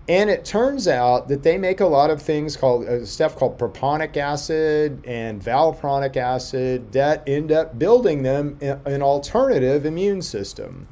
And 0.07 0.29
it 0.29 0.45
turns 0.45 0.87
out 0.87 1.27
that 1.29 1.43
they 1.43 1.57
make 1.57 1.79
a 1.79 1.87
lot 1.87 2.11
of 2.11 2.21
things 2.21 2.55
called 2.55 2.87
uh, 2.87 3.05
stuff 3.05 3.35
called 3.35 3.57
propionic 3.57 4.15
acid 4.17 5.03
and 5.05 5.41
valproic 5.41 6.15
acid 6.15 6.91
that 6.91 7.27
end 7.27 7.51
up 7.51 7.79
building 7.79 8.21
them 8.21 8.57
an 8.61 9.01
alternative 9.01 9.83
immune 9.83 10.21
system. 10.21 10.87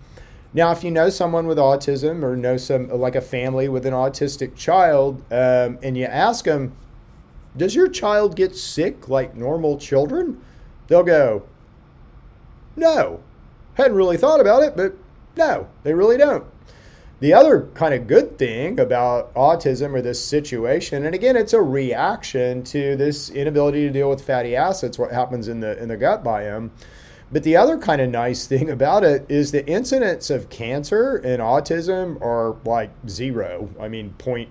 Now, 0.54 0.72
if 0.72 0.84
you 0.84 0.92
know 0.92 1.10
someone 1.10 1.48
with 1.48 1.58
autism 1.58 2.24
or 2.24 2.36
know 2.36 2.58
some 2.58 2.88
like 2.90 3.16
a 3.16 3.22
family 3.22 3.68
with 3.68 3.86
an 3.86 3.94
autistic 3.94 4.56
child, 4.56 5.22
um, 5.32 5.80
and 5.82 5.98
you 5.98 6.06
ask 6.06 6.46
them, 6.46 6.74
"Does 7.58 7.74
your 7.74 7.88
child 7.88 8.36
get 8.36 8.56
sick 8.56 9.10
like 9.10 9.36
normal 9.36 9.78
children?" 9.78 10.40
They'll 10.88 11.04
go, 11.04 11.44
"No." 12.76 13.20
Hadn't 13.76 13.98
really 13.98 14.18
thought 14.18 14.40
about 14.40 14.62
it, 14.62 14.78
but 14.78 14.94
no, 15.36 15.68
they 15.82 15.96
really 15.96 16.18
don't. 16.18 16.44
The 17.20 17.34
other 17.34 17.68
kind 17.74 17.94
of 17.94 18.06
good 18.06 18.38
thing 18.38 18.80
about 18.80 19.34
autism 19.34 19.94
or 19.96 20.02
this 20.02 20.24
situation, 20.24 21.06
and 21.06 21.16
again, 21.16 21.36
it's 21.36 21.54
a 21.54 21.62
reaction 21.62 22.64
to 22.66 22.96
this 22.96 23.30
inability 23.32 23.88
to 23.88 23.90
deal 23.90 24.10
with 24.10 24.22
fatty 24.22 24.56
acids, 24.56 25.00
what 25.00 25.12
happens 25.12 25.48
in 25.48 25.62
the 25.62 25.82
in 25.82 25.88
the 25.88 25.98
gut 25.98 26.24
biome. 26.24 26.70
But 27.32 27.44
the 27.44 27.56
other 27.56 27.78
kind 27.78 28.02
of 28.02 28.10
nice 28.10 28.46
thing 28.46 28.70
about 28.70 29.04
it 29.04 29.26
is 29.30 29.52
the 29.52 29.66
incidence 29.68 30.30
of 30.30 30.50
cancer 30.50 31.16
and 31.16 31.42
autism 31.42 32.22
are 32.22 32.56
like 32.66 32.92
zero. 33.08 33.70
I 33.80 33.88
mean, 33.88 34.12
point 34.12 34.50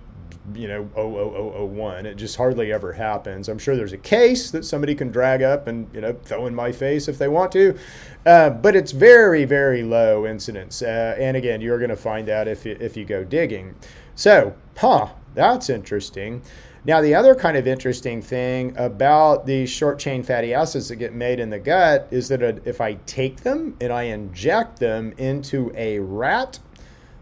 you 0.55 0.67
know 0.67 0.89
00001. 0.95 2.07
It 2.07 2.17
just 2.17 2.37
hardly 2.37 2.73
ever 2.73 2.93
happens. 2.93 3.49
I'm 3.49 3.59
sure 3.59 3.77
there's 3.77 3.93
a 3.93 3.99
case 3.99 4.51
that 4.51 4.65
somebody 4.65 4.95
can 4.95 5.11
drag 5.11 5.43
up 5.43 5.67
and 5.67 5.89
you 5.95 6.01
know 6.01 6.15
throw 6.25 6.47
in 6.47 6.55
my 6.55 6.73
face 6.73 7.09
if 7.09 7.19
they 7.19 7.29
want 7.29 7.53
to, 7.53 7.79
uh, 8.27 8.51
but 8.51 8.75
it's 8.75 8.93
very 8.93 9.45
very 9.45 9.83
low 9.83 10.27
incidence. 10.27 10.83
Uh, 10.83 11.17
and 11.19 11.37
again, 11.37 11.61
you're 11.61 11.79
going 11.79 11.91
to 11.91 11.97
find 11.97 12.27
that 12.29 12.49
if 12.49 12.67
you, 12.67 12.77
if 12.81 12.97
you 12.97 13.05
go 13.05 13.25
digging. 13.25 13.75
So, 14.15 14.55
huh, 14.77 15.09
that's 15.35 15.71
interesting. 15.71 16.43
Now, 16.85 17.01
the 17.01 17.15
other 17.15 17.37
kind 17.37 17.57
of 17.57 17.69
interesting 17.69 18.21
thing 18.21 18.75
about 18.77 19.47
these 19.47 19.71
short 19.71 20.01
chain 20.01 20.25
fatty 20.25 20.53
acids 20.53 20.89
that 20.89 20.97
get 20.97 21.15
made 21.15 21.39
in 21.39 21.51
the 21.51 21.61
gut 21.61 22.09
is 22.11 22.27
that 22.29 22.43
if 22.67 22.81
I 22.81 22.95
take 23.07 23.43
them 23.43 23.77
and 23.81 23.93
I 23.93 24.05
inject 24.05 24.81
them 24.81 25.13
into 25.17 25.73
a 25.77 26.01
rat, 26.01 26.59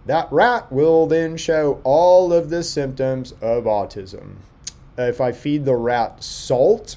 that 0.06 0.28
rat 0.32 0.72
will 0.72 1.06
then 1.06 1.36
show 1.36 1.78
all 1.84 2.32
of 2.32 2.48
the 2.48 2.62
symptoms 2.62 3.32
of 3.42 3.64
autism. 3.64 4.36
If 4.96 5.20
I 5.20 5.32
feed 5.32 5.66
the 5.66 5.76
rat 5.76 6.24
salt, 6.24 6.96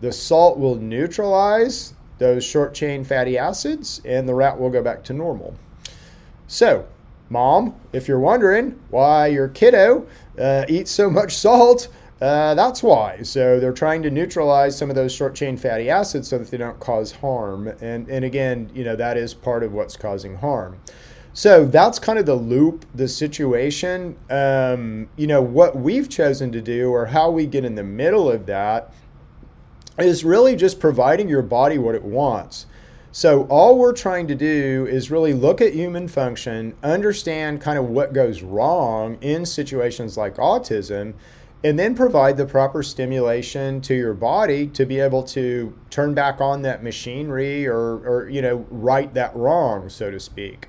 the 0.00 0.12
salt 0.12 0.58
will 0.58 0.76
neutralize 0.76 1.92
those 2.16 2.44
short 2.44 2.72
chain 2.72 3.04
fatty 3.04 3.36
acids 3.36 4.00
and 4.06 4.26
the 4.26 4.34
rat 4.34 4.58
will 4.58 4.70
go 4.70 4.82
back 4.82 5.04
to 5.04 5.12
normal. 5.12 5.54
So, 6.46 6.86
mom, 7.34 7.74
if 7.92 8.06
you're 8.06 8.20
wondering 8.20 8.80
why 8.90 9.26
your 9.26 9.48
kiddo 9.48 10.06
uh, 10.38 10.64
eats 10.68 10.90
so 10.90 11.10
much 11.10 11.36
salt, 11.36 11.88
uh, 12.22 12.54
that's 12.54 12.80
why. 12.82 13.22
So 13.22 13.58
they're 13.58 13.72
trying 13.72 14.02
to 14.04 14.10
neutralize 14.10 14.78
some 14.78 14.88
of 14.88 14.96
those 14.96 15.12
short 15.12 15.34
chain 15.34 15.56
fatty 15.56 15.90
acids 15.90 16.28
so 16.28 16.38
that 16.38 16.50
they 16.50 16.56
don't 16.56 16.78
cause 16.78 17.10
harm. 17.10 17.66
And, 17.80 18.08
and 18.08 18.24
again, 18.24 18.70
you 18.72 18.84
know, 18.84 18.94
that 18.96 19.16
is 19.16 19.34
part 19.34 19.64
of 19.64 19.72
what's 19.72 19.96
causing 19.96 20.36
harm. 20.36 20.78
So 21.32 21.64
that's 21.64 21.98
kind 21.98 22.20
of 22.20 22.26
the 22.26 22.36
loop, 22.36 22.86
the 22.94 23.08
situation. 23.08 24.16
Um, 24.30 25.08
you 25.16 25.26
know, 25.26 25.42
what 25.42 25.74
we've 25.74 26.08
chosen 26.08 26.52
to 26.52 26.62
do 26.62 26.92
or 26.92 27.06
how 27.06 27.30
we 27.32 27.46
get 27.46 27.64
in 27.64 27.74
the 27.74 27.82
middle 27.82 28.30
of 28.30 28.46
that 28.46 28.94
is 29.98 30.24
really 30.24 30.54
just 30.54 30.78
providing 30.78 31.28
your 31.28 31.42
body 31.42 31.78
what 31.78 31.96
it 31.96 32.04
wants. 32.04 32.66
So, 33.16 33.44
all 33.44 33.78
we're 33.78 33.92
trying 33.92 34.26
to 34.26 34.34
do 34.34 34.88
is 34.90 35.08
really 35.08 35.32
look 35.34 35.60
at 35.60 35.72
human 35.72 36.08
function, 36.08 36.74
understand 36.82 37.60
kind 37.60 37.78
of 37.78 37.88
what 37.88 38.12
goes 38.12 38.42
wrong 38.42 39.18
in 39.20 39.46
situations 39.46 40.16
like 40.16 40.34
autism, 40.34 41.14
and 41.62 41.78
then 41.78 41.94
provide 41.94 42.36
the 42.36 42.44
proper 42.44 42.82
stimulation 42.82 43.80
to 43.82 43.94
your 43.94 44.14
body 44.14 44.66
to 44.66 44.84
be 44.84 44.98
able 44.98 45.22
to 45.22 45.78
turn 45.90 46.12
back 46.12 46.40
on 46.40 46.62
that 46.62 46.82
machinery 46.82 47.68
or, 47.68 47.98
or 48.04 48.28
you 48.28 48.42
know, 48.42 48.66
right 48.68 49.14
that 49.14 49.36
wrong, 49.36 49.88
so 49.88 50.10
to 50.10 50.18
speak. 50.18 50.66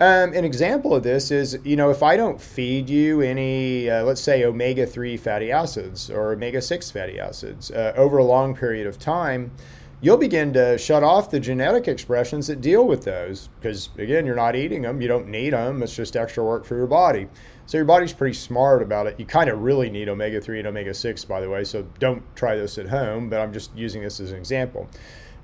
Um, 0.00 0.32
an 0.32 0.44
example 0.44 0.96
of 0.96 1.04
this 1.04 1.30
is, 1.30 1.60
you 1.62 1.76
know, 1.76 1.90
if 1.90 2.02
I 2.02 2.16
don't 2.16 2.40
feed 2.40 2.90
you 2.90 3.20
any, 3.20 3.88
uh, 3.88 4.02
let's 4.02 4.20
say, 4.20 4.42
omega 4.42 4.84
3 4.84 5.16
fatty 5.16 5.52
acids 5.52 6.10
or 6.10 6.32
omega 6.32 6.60
6 6.60 6.90
fatty 6.90 7.20
acids 7.20 7.70
uh, 7.70 7.92
over 7.96 8.18
a 8.18 8.24
long 8.24 8.56
period 8.56 8.88
of 8.88 8.98
time, 8.98 9.52
you'll 10.00 10.16
begin 10.16 10.52
to 10.52 10.78
shut 10.78 11.02
off 11.02 11.30
the 11.30 11.40
genetic 11.40 11.88
expressions 11.88 12.46
that 12.46 12.60
deal 12.60 12.86
with 12.86 13.04
those 13.04 13.48
because 13.60 13.90
again 13.98 14.24
you're 14.24 14.36
not 14.36 14.54
eating 14.54 14.82
them 14.82 15.00
you 15.00 15.08
don't 15.08 15.26
need 15.26 15.52
them 15.52 15.82
it's 15.82 15.94
just 15.94 16.16
extra 16.16 16.44
work 16.44 16.64
for 16.64 16.76
your 16.76 16.86
body. 16.86 17.28
So 17.66 17.76
your 17.76 17.84
body's 17.84 18.14
pretty 18.14 18.32
smart 18.32 18.80
about 18.80 19.06
it. 19.06 19.20
You 19.20 19.26
kind 19.26 19.50
of 19.50 19.60
really 19.60 19.90
need 19.90 20.08
omega-3 20.08 20.60
and 20.60 20.68
omega-6 20.68 21.26
by 21.26 21.40
the 21.40 21.50
way 21.50 21.64
so 21.64 21.86
don't 21.98 22.22
try 22.36 22.56
this 22.56 22.78
at 22.78 22.88
home 22.88 23.28
but 23.28 23.40
i'm 23.40 23.52
just 23.52 23.74
using 23.76 24.02
this 24.02 24.20
as 24.20 24.30
an 24.30 24.38
example. 24.38 24.88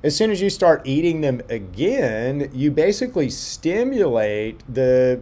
As 0.03 0.15
soon 0.15 0.31
as 0.31 0.43
you 0.43 0.51
start 0.51 0.83
eating 0.85 1.21
them 1.21 1.41
again 1.49 2.51
you 2.53 2.71
basically 2.71 3.31
stimulate 3.31 4.63
the 4.73 5.21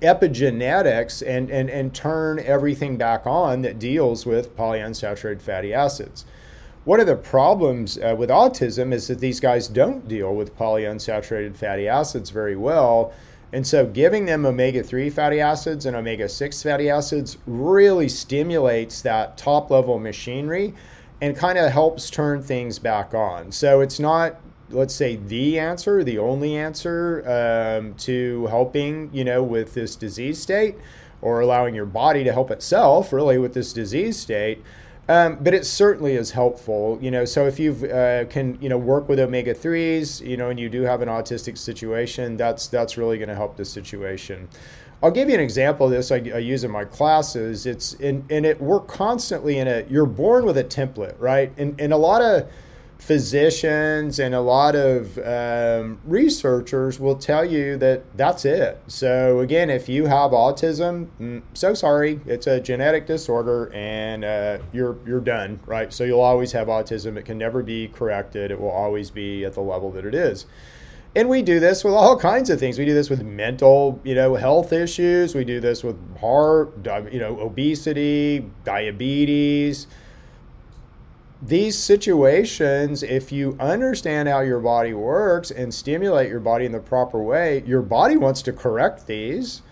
epigenetics 0.00 1.22
and, 1.24 1.48
and, 1.48 1.70
and 1.70 1.94
turn 1.94 2.40
everything 2.40 2.96
back 2.96 3.24
on 3.24 3.62
that 3.62 3.78
deals 3.78 4.26
with 4.26 4.56
polyunsaturated 4.56 5.40
fatty 5.40 5.72
acids 5.72 6.24
one 6.84 6.98
of 6.98 7.06
the 7.06 7.16
problems 7.16 7.96
uh, 7.98 8.14
with 8.18 8.28
autism 8.28 8.92
is 8.92 9.06
that 9.06 9.20
these 9.20 9.38
guys 9.38 9.68
don't 9.68 10.08
deal 10.08 10.34
with 10.34 10.56
polyunsaturated 10.56 11.54
fatty 11.54 11.86
acids 11.86 12.30
very 12.30 12.56
well. 12.56 13.12
And 13.52 13.66
so, 13.66 13.86
giving 13.86 14.26
them 14.26 14.46
omega 14.46 14.82
3 14.82 15.10
fatty 15.10 15.38
acids 15.38 15.86
and 15.86 15.94
omega 15.94 16.28
6 16.28 16.62
fatty 16.62 16.88
acids 16.88 17.36
really 17.46 18.08
stimulates 18.08 19.02
that 19.02 19.36
top 19.36 19.70
level 19.70 19.98
machinery 19.98 20.74
and 21.20 21.36
kind 21.36 21.58
of 21.58 21.70
helps 21.70 22.10
turn 22.10 22.42
things 22.42 22.78
back 22.78 23.14
on. 23.14 23.52
So, 23.52 23.80
it's 23.80 24.00
not, 24.00 24.40
let's 24.70 24.94
say, 24.94 25.16
the 25.16 25.58
answer, 25.58 26.02
the 26.02 26.18
only 26.18 26.56
answer 26.56 27.22
um, 27.28 27.94
to 27.96 28.46
helping, 28.46 29.10
you 29.12 29.22
know, 29.22 29.42
with 29.42 29.74
this 29.74 29.94
disease 29.96 30.40
state 30.40 30.76
or 31.20 31.40
allowing 31.40 31.74
your 31.74 31.86
body 31.86 32.24
to 32.24 32.32
help 32.32 32.50
itself 32.50 33.12
really 33.12 33.38
with 33.38 33.54
this 33.54 33.72
disease 33.72 34.18
state. 34.18 34.62
Um, 35.12 35.36
but 35.42 35.52
it 35.52 35.66
certainly 35.66 36.14
is 36.14 36.30
helpful, 36.30 36.98
you 37.02 37.10
know. 37.10 37.26
So 37.26 37.46
if 37.46 37.58
you 37.58 37.74
uh, 37.86 38.24
can, 38.30 38.56
you 38.62 38.70
know, 38.70 38.78
work 38.78 39.10
with 39.10 39.20
omega 39.20 39.52
threes, 39.52 40.22
you 40.22 40.38
know, 40.38 40.48
and 40.48 40.58
you 40.58 40.70
do 40.70 40.82
have 40.82 41.02
an 41.02 41.08
autistic 41.10 41.58
situation, 41.58 42.38
that's 42.38 42.66
that's 42.66 42.96
really 42.96 43.18
going 43.18 43.28
to 43.28 43.34
help 43.34 43.58
the 43.58 43.66
situation. 43.66 44.48
I'll 45.02 45.10
give 45.10 45.28
you 45.28 45.34
an 45.34 45.40
example 45.42 45.84
of 45.84 45.92
this 45.92 46.10
I, 46.10 46.16
I 46.16 46.38
use 46.38 46.64
in 46.64 46.70
my 46.70 46.86
classes. 46.86 47.66
It's 47.66 47.92
in, 47.92 48.24
and 48.30 48.46
it 48.46 48.58
we're 48.58 48.80
constantly 48.80 49.58
in 49.58 49.68
a. 49.68 49.84
You're 49.86 50.06
born 50.06 50.46
with 50.46 50.56
a 50.56 50.64
template, 50.64 51.16
right? 51.18 51.52
And 51.58 51.78
and 51.78 51.92
a 51.92 51.98
lot 51.98 52.22
of 52.22 52.50
physicians 53.02 54.20
and 54.20 54.32
a 54.32 54.40
lot 54.40 54.76
of 54.76 55.18
um, 55.18 55.98
researchers 56.04 57.00
will 57.00 57.16
tell 57.16 57.44
you 57.44 57.76
that 57.76 58.04
that's 58.16 58.44
it. 58.44 58.80
So, 58.86 59.40
again, 59.40 59.70
if 59.70 59.88
you 59.88 60.06
have 60.06 60.30
autism, 60.30 61.08
mm, 61.20 61.42
so 61.52 61.74
sorry, 61.74 62.20
it's 62.26 62.46
a 62.46 62.60
genetic 62.60 63.08
disorder 63.08 63.72
and 63.74 64.24
uh, 64.24 64.58
you're, 64.72 64.98
you're 65.04 65.20
done, 65.20 65.58
right? 65.66 65.92
So, 65.92 66.04
you'll 66.04 66.20
always 66.20 66.52
have 66.52 66.68
autism. 66.68 67.16
It 67.16 67.24
can 67.24 67.38
never 67.38 67.64
be 67.64 67.88
corrected, 67.88 68.52
it 68.52 68.60
will 68.60 68.70
always 68.70 69.10
be 69.10 69.44
at 69.44 69.54
the 69.54 69.62
level 69.62 69.90
that 69.90 70.04
it 70.04 70.14
is. 70.14 70.46
And 71.16 71.28
we 71.28 71.42
do 71.42 71.58
this 71.58 71.82
with 71.82 71.94
all 71.94 72.16
kinds 72.16 72.50
of 72.50 72.60
things. 72.60 72.78
We 72.78 72.84
do 72.84 72.94
this 72.94 73.10
with 73.10 73.22
mental, 73.24 74.00
you 74.04 74.14
know, 74.14 74.36
health 74.36 74.72
issues. 74.72 75.34
We 75.34 75.44
do 75.44 75.60
this 75.60 75.82
with 75.82 75.98
heart, 76.18 76.72
you 77.12 77.18
know, 77.18 77.38
obesity, 77.40 78.48
diabetes, 78.64 79.88
these 81.44 81.76
situations, 81.76 83.02
if 83.02 83.32
you 83.32 83.56
understand 83.58 84.28
how 84.28 84.40
your 84.40 84.60
body 84.60 84.94
works 84.94 85.50
and 85.50 85.74
stimulate 85.74 86.28
your 86.28 86.38
body 86.38 86.64
in 86.64 86.72
the 86.72 86.78
proper 86.78 87.20
way, 87.20 87.64
your 87.66 87.82
body 87.82 88.16
wants 88.16 88.42
to 88.42 88.52
correct 88.52 89.08
these. 89.08 89.62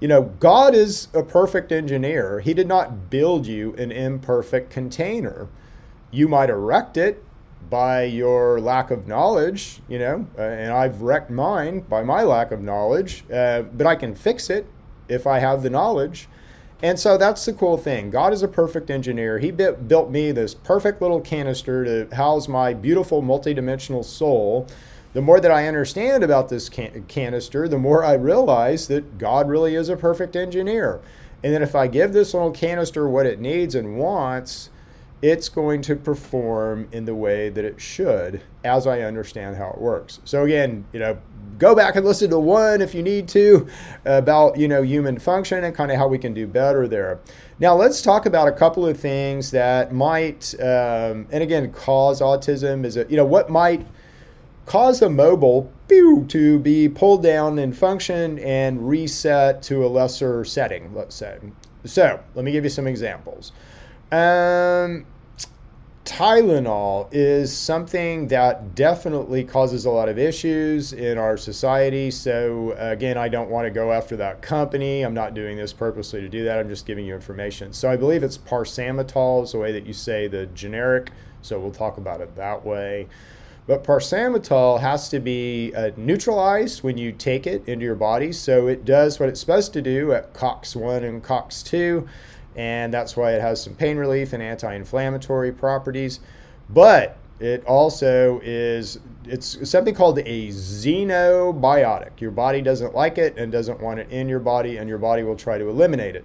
You 0.00 0.08
know, 0.08 0.22
God 0.40 0.74
is 0.74 1.06
a 1.14 1.22
perfect 1.22 1.70
engineer. 1.70 2.40
He 2.40 2.52
did 2.52 2.66
not 2.66 3.10
build 3.10 3.46
you 3.46 3.74
an 3.74 3.92
imperfect 3.92 4.70
container. 4.70 5.46
You 6.10 6.26
might 6.26 6.50
erect 6.50 6.96
it 6.96 7.22
by 7.68 8.04
your 8.04 8.60
lack 8.60 8.90
of 8.90 9.06
knowledge, 9.06 9.80
you 9.88 10.00
know, 10.00 10.26
uh, 10.36 10.42
and 10.42 10.72
I've 10.72 11.02
wrecked 11.02 11.30
mine 11.30 11.80
by 11.80 12.02
my 12.02 12.22
lack 12.22 12.50
of 12.50 12.60
knowledge, 12.60 13.24
uh, 13.32 13.62
but 13.62 13.86
I 13.86 13.94
can 13.94 14.16
fix 14.16 14.50
it 14.50 14.66
if 15.08 15.28
I 15.28 15.38
have 15.38 15.62
the 15.62 15.70
knowledge. 15.70 16.28
And 16.82 16.98
so 16.98 17.18
that's 17.18 17.44
the 17.44 17.52
cool 17.52 17.76
thing. 17.76 18.10
God 18.10 18.32
is 18.32 18.42
a 18.42 18.48
perfect 18.48 18.90
engineer. 18.90 19.38
He 19.38 19.50
built 19.50 20.10
me 20.10 20.32
this 20.32 20.54
perfect 20.54 21.02
little 21.02 21.20
canister 21.20 21.84
to 21.84 22.14
house 22.16 22.48
my 22.48 22.72
beautiful 22.72 23.22
multidimensional 23.22 24.04
soul. 24.04 24.66
The 25.12 25.20
more 25.20 25.40
that 25.40 25.50
I 25.50 25.66
understand 25.68 26.24
about 26.24 26.48
this 26.48 26.68
can- 26.68 27.04
canister, 27.06 27.68
the 27.68 27.78
more 27.78 28.02
I 28.02 28.14
realize 28.14 28.88
that 28.88 29.18
God 29.18 29.48
really 29.48 29.74
is 29.74 29.88
a 29.88 29.96
perfect 29.96 30.36
engineer. 30.36 31.00
And 31.42 31.52
then 31.52 31.62
if 31.62 31.74
I 31.74 31.86
give 31.86 32.12
this 32.12 32.32
little 32.32 32.50
canister 32.50 33.08
what 33.08 33.26
it 33.26 33.40
needs 33.40 33.74
and 33.74 33.98
wants, 33.98 34.70
it's 35.22 35.48
going 35.48 35.82
to 35.82 35.96
perform 35.96 36.88
in 36.92 37.04
the 37.04 37.14
way 37.14 37.50
that 37.50 37.64
it 37.64 37.80
should 37.80 38.40
as 38.64 38.86
I 38.86 39.02
understand 39.02 39.56
how 39.56 39.70
it 39.70 39.78
works. 39.78 40.20
So 40.24 40.44
again, 40.44 40.86
you 40.92 40.98
know, 40.98 41.18
go 41.58 41.74
back 41.74 41.94
and 41.96 42.06
listen 42.06 42.30
to 42.30 42.38
one 42.38 42.80
if 42.80 42.94
you 42.94 43.02
need 43.02 43.28
to 43.28 43.68
about, 44.04 44.56
you 44.56 44.66
know, 44.66 44.82
human 44.82 45.18
function 45.18 45.62
and 45.62 45.74
kind 45.74 45.90
of 45.90 45.98
how 45.98 46.08
we 46.08 46.18
can 46.18 46.32
do 46.32 46.46
better 46.46 46.88
there. 46.88 47.20
Now 47.58 47.74
let's 47.74 48.00
talk 48.00 48.24
about 48.24 48.48
a 48.48 48.52
couple 48.52 48.86
of 48.86 48.98
things 48.98 49.50
that 49.50 49.92
might, 49.92 50.54
um, 50.58 51.26
and 51.30 51.42
again, 51.42 51.70
cause 51.70 52.22
autism 52.22 52.84
is, 52.86 52.96
a, 52.96 53.06
you 53.10 53.16
know, 53.16 53.26
what 53.26 53.50
might 53.50 53.86
cause 54.64 55.00
the 55.00 55.10
mobile 55.10 55.70
pew, 55.88 56.24
to 56.28 56.58
be 56.60 56.88
pulled 56.88 57.22
down 57.22 57.58
in 57.58 57.72
function 57.72 58.38
and 58.38 58.88
reset 58.88 59.62
to 59.64 59.84
a 59.84 59.88
lesser 59.88 60.44
setting, 60.44 60.94
let's 60.94 61.14
say. 61.14 61.38
So 61.84 62.20
let 62.34 62.44
me 62.44 62.52
give 62.52 62.64
you 62.64 62.70
some 62.70 62.86
examples. 62.86 63.52
Um, 64.12 65.06
Tylenol 66.04 67.08
is 67.12 67.56
something 67.56 68.26
that 68.28 68.74
definitely 68.74 69.44
causes 69.44 69.84
a 69.84 69.90
lot 69.90 70.08
of 70.08 70.18
issues 70.18 70.92
in 70.92 71.18
our 71.18 71.36
society. 71.36 72.10
So, 72.10 72.74
again, 72.76 73.16
I 73.16 73.28
don't 73.28 73.48
want 73.48 73.66
to 73.66 73.70
go 73.70 73.92
after 73.92 74.16
that 74.16 74.42
company. 74.42 75.02
I'm 75.02 75.14
not 75.14 75.34
doing 75.34 75.56
this 75.56 75.72
purposely 75.72 76.20
to 76.20 76.28
do 76.28 76.44
that. 76.44 76.58
I'm 76.58 76.68
just 76.68 76.84
giving 76.84 77.06
you 77.06 77.14
information. 77.14 77.72
So, 77.72 77.88
I 77.88 77.96
believe 77.96 78.24
it's 78.24 78.36
parsamitol, 78.36 79.44
is 79.44 79.52
the 79.52 79.58
way 79.58 79.70
that 79.72 79.86
you 79.86 79.92
say 79.92 80.26
the 80.26 80.46
generic. 80.46 81.12
So, 81.42 81.60
we'll 81.60 81.70
talk 81.70 81.96
about 81.96 82.20
it 82.20 82.34
that 82.34 82.66
way. 82.66 83.06
But 83.68 83.84
parsamitol 83.84 84.80
has 84.80 85.08
to 85.10 85.20
be 85.20 85.72
uh, 85.76 85.92
neutralized 85.96 86.82
when 86.82 86.98
you 86.98 87.12
take 87.12 87.46
it 87.46 87.68
into 87.68 87.84
your 87.84 87.94
body. 87.94 88.32
So, 88.32 88.66
it 88.66 88.84
does 88.84 89.20
what 89.20 89.28
it's 89.28 89.38
supposed 89.38 89.72
to 89.74 89.82
do 89.82 90.12
at 90.12 90.32
COX 90.32 90.74
1 90.74 91.04
and 91.04 91.22
COX 91.22 91.62
2 91.62 92.08
and 92.56 92.92
that's 92.92 93.16
why 93.16 93.32
it 93.32 93.40
has 93.40 93.62
some 93.62 93.74
pain 93.74 93.96
relief 93.96 94.32
and 94.32 94.42
anti-inflammatory 94.42 95.52
properties. 95.52 96.20
But 96.68 97.16
it 97.40 97.64
also 97.64 98.40
is 98.42 99.00
it's 99.24 99.68
something 99.68 99.94
called 99.94 100.18
a 100.18 100.48
xenobiotic. 100.48 102.20
Your 102.20 102.30
body 102.30 102.60
doesn't 102.60 102.94
like 102.94 103.18
it 103.18 103.36
and 103.38 103.50
doesn't 103.50 103.80
want 103.80 104.00
it 104.00 104.10
in 104.10 104.28
your 104.28 104.40
body, 104.40 104.76
and 104.76 104.88
your 104.88 104.98
body 104.98 105.22
will 105.22 105.36
try 105.36 105.58
to 105.58 105.68
eliminate 105.68 106.16
it. 106.16 106.24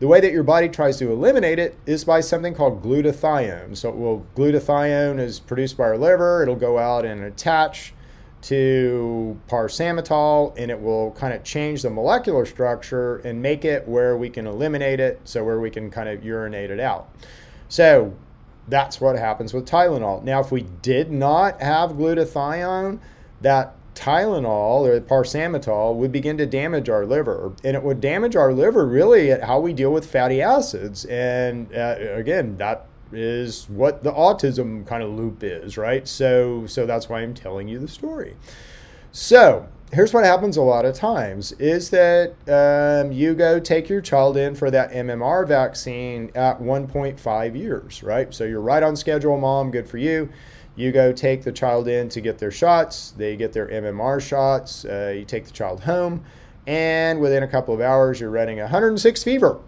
The 0.00 0.08
way 0.08 0.20
that 0.20 0.32
your 0.32 0.42
body 0.42 0.68
tries 0.68 0.96
to 0.98 1.12
eliminate 1.12 1.58
it 1.58 1.76
is 1.84 2.04
by 2.04 2.20
something 2.20 2.54
called 2.54 2.82
glutathione. 2.82 3.76
So, 3.76 3.90
will 3.90 4.26
glutathione 4.34 5.20
is 5.20 5.40
produced 5.40 5.76
by 5.76 5.84
our 5.84 5.98
liver. 5.98 6.42
It'll 6.42 6.56
go 6.56 6.78
out 6.78 7.04
and 7.04 7.22
attach 7.22 7.92
to 8.42 9.38
paracetamol, 9.48 10.54
and 10.56 10.70
it 10.70 10.80
will 10.80 11.12
kind 11.12 11.34
of 11.34 11.44
change 11.44 11.82
the 11.82 11.90
molecular 11.90 12.46
structure 12.46 13.16
and 13.18 13.42
make 13.42 13.64
it 13.64 13.86
where 13.86 14.16
we 14.16 14.30
can 14.30 14.46
eliminate 14.46 15.00
it. 15.00 15.20
So, 15.24 15.44
where 15.44 15.60
we 15.60 15.70
can 15.70 15.90
kind 15.90 16.08
of 16.08 16.24
urinate 16.24 16.70
it 16.70 16.80
out. 16.80 17.08
So, 17.68 18.14
that's 18.68 19.00
what 19.00 19.18
happens 19.18 19.52
with 19.52 19.66
Tylenol. 19.66 20.22
Now, 20.22 20.40
if 20.40 20.50
we 20.50 20.62
did 20.62 21.10
not 21.10 21.60
have 21.60 21.92
glutathione, 21.92 23.00
that 23.40 23.74
Tylenol 23.94 24.86
or 24.86 25.00
paracetamol 25.00 25.96
would 25.96 26.12
begin 26.12 26.38
to 26.38 26.46
damage 26.46 26.88
our 26.88 27.04
liver, 27.04 27.52
and 27.64 27.76
it 27.76 27.82
would 27.82 28.00
damage 28.00 28.36
our 28.36 28.52
liver 28.52 28.86
really 28.86 29.30
at 29.30 29.42
how 29.44 29.60
we 29.60 29.72
deal 29.72 29.92
with 29.92 30.10
fatty 30.10 30.40
acids. 30.40 31.04
And 31.04 31.74
uh, 31.74 31.96
again, 32.14 32.56
that 32.58 32.86
is 33.12 33.68
what 33.68 34.02
the 34.02 34.12
autism 34.12 34.86
kind 34.86 35.02
of 35.02 35.10
loop 35.10 35.42
is, 35.42 35.76
right? 35.76 36.06
So, 36.06 36.66
so 36.66 36.86
that's 36.86 37.08
why 37.08 37.20
I'm 37.20 37.34
telling 37.34 37.68
you 37.68 37.78
the 37.78 37.88
story. 37.88 38.36
So, 39.12 39.68
here's 39.92 40.14
what 40.14 40.24
happens 40.24 40.56
a 40.56 40.62
lot 40.62 40.84
of 40.84 40.94
times 40.94 41.52
is 41.52 41.90
that 41.90 42.34
um, 42.48 43.12
you 43.12 43.34
go 43.34 43.58
take 43.58 43.88
your 43.88 44.00
child 44.00 44.36
in 44.36 44.54
for 44.54 44.70
that 44.70 44.92
MMR 44.92 45.46
vaccine 45.46 46.30
at 46.34 46.60
1.5 46.60 47.58
years, 47.58 48.02
right? 48.02 48.32
So 48.32 48.44
you're 48.44 48.60
right 48.60 48.82
on 48.82 48.94
schedule, 48.96 49.36
mom. 49.38 49.70
Good 49.70 49.88
for 49.88 49.98
you. 49.98 50.28
You 50.76 50.92
go 50.92 51.12
take 51.12 51.42
the 51.42 51.52
child 51.52 51.88
in 51.88 52.08
to 52.10 52.20
get 52.20 52.38
their 52.38 52.50
shots. 52.50 53.10
They 53.10 53.36
get 53.36 53.52
their 53.52 53.66
MMR 53.66 54.20
shots. 54.20 54.84
Uh, 54.84 55.14
you 55.16 55.24
take 55.24 55.44
the 55.44 55.50
child 55.50 55.80
home, 55.80 56.24
and 56.66 57.20
within 57.20 57.42
a 57.42 57.48
couple 57.48 57.74
of 57.74 57.80
hours, 57.80 58.20
you're 58.20 58.30
running 58.30 58.58
106 58.58 59.22
fever, 59.24 59.60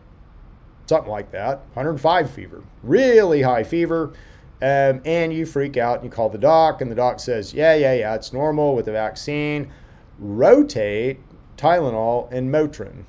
something 0.93 1.11
like 1.11 1.31
that, 1.33 1.61
105 1.75 2.31
fever, 2.31 2.63
really 2.83 3.43
high 3.43 3.65
fever. 3.65 4.13
Um, 4.61 5.01
and 5.05 5.33
you 5.33 5.45
freak 5.45 5.77
out 5.77 5.97
and 5.97 6.05
you 6.05 6.11
call 6.11 6.29
the 6.29 6.39
doc, 6.39 6.81
and 6.81 6.89
the 6.89 6.95
doc 6.95 7.19
says, 7.19 7.53
Yeah, 7.53 7.75
yeah, 7.75 7.95
yeah, 7.95 8.15
it's 8.15 8.33
normal 8.33 8.77
with 8.77 8.85
the 8.85 8.93
vaccine 8.93 9.73
rotate 10.19 11.19
Tylenol 11.57 12.31
and 12.31 12.53
Motrin, 12.53 13.05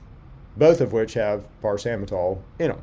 both 0.58 0.82
of 0.82 0.94
which 0.94 1.14
have 1.14 1.48
paracetamol 1.62 2.42
in 2.60 2.70
them. 2.70 2.82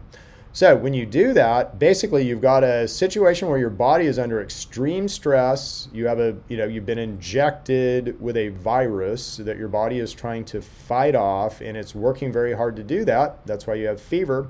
So 0.53 0.75
when 0.77 0.95
you 0.95 1.07
do 1.07 1.33
that, 1.35 1.79
basically 1.79 2.27
you've 2.27 2.41
got 2.41 2.65
a 2.65 2.89
situation 2.89 3.49
where 3.49 3.59
your 3.59 3.71
body 3.71 4.07
is 4.07 4.19
under 4.19 4.43
extreme 4.43 5.07
stress. 5.07 5.89
You 5.93 6.09
have 6.09 6.19
a, 6.19 6.37
you 6.49 6.57
know, 6.57 6.65
you've 6.65 6.87
been 6.87 6.99
injected 6.99 8.21
with 8.21 8.37
a 8.37 8.49
virus 8.49 9.37
that 9.37 9.57
your 9.57 9.69
body 9.69 10.01
is 10.01 10.13
trying 10.13 10.45
to 10.47 10.61
fight 10.61 11.15
off 11.15 11.61
and 11.61 11.77
it's 11.77 11.95
working 11.95 12.33
very 12.33 12.55
hard 12.55 12.75
to 12.77 12.83
do 12.83 13.05
that. 13.05 13.47
That's 13.47 13.69
why 13.69 13.75
you 13.75 13.87
have 13.87 14.01
fever. 14.01 14.49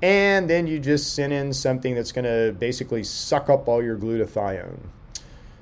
And 0.00 0.48
then 0.48 0.66
you 0.66 0.78
just 0.78 1.14
send 1.14 1.32
in 1.32 1.52
something 1.52 1.94
that's 1.94 2.12
going 2.12 2.24
to 2.24 2.56
basically 2.58 3.02
suck 3.02 3.48
up 3.48 3.66
all 3.66 3.82
your 3.82 3.96
glutathione. 3.96 4.78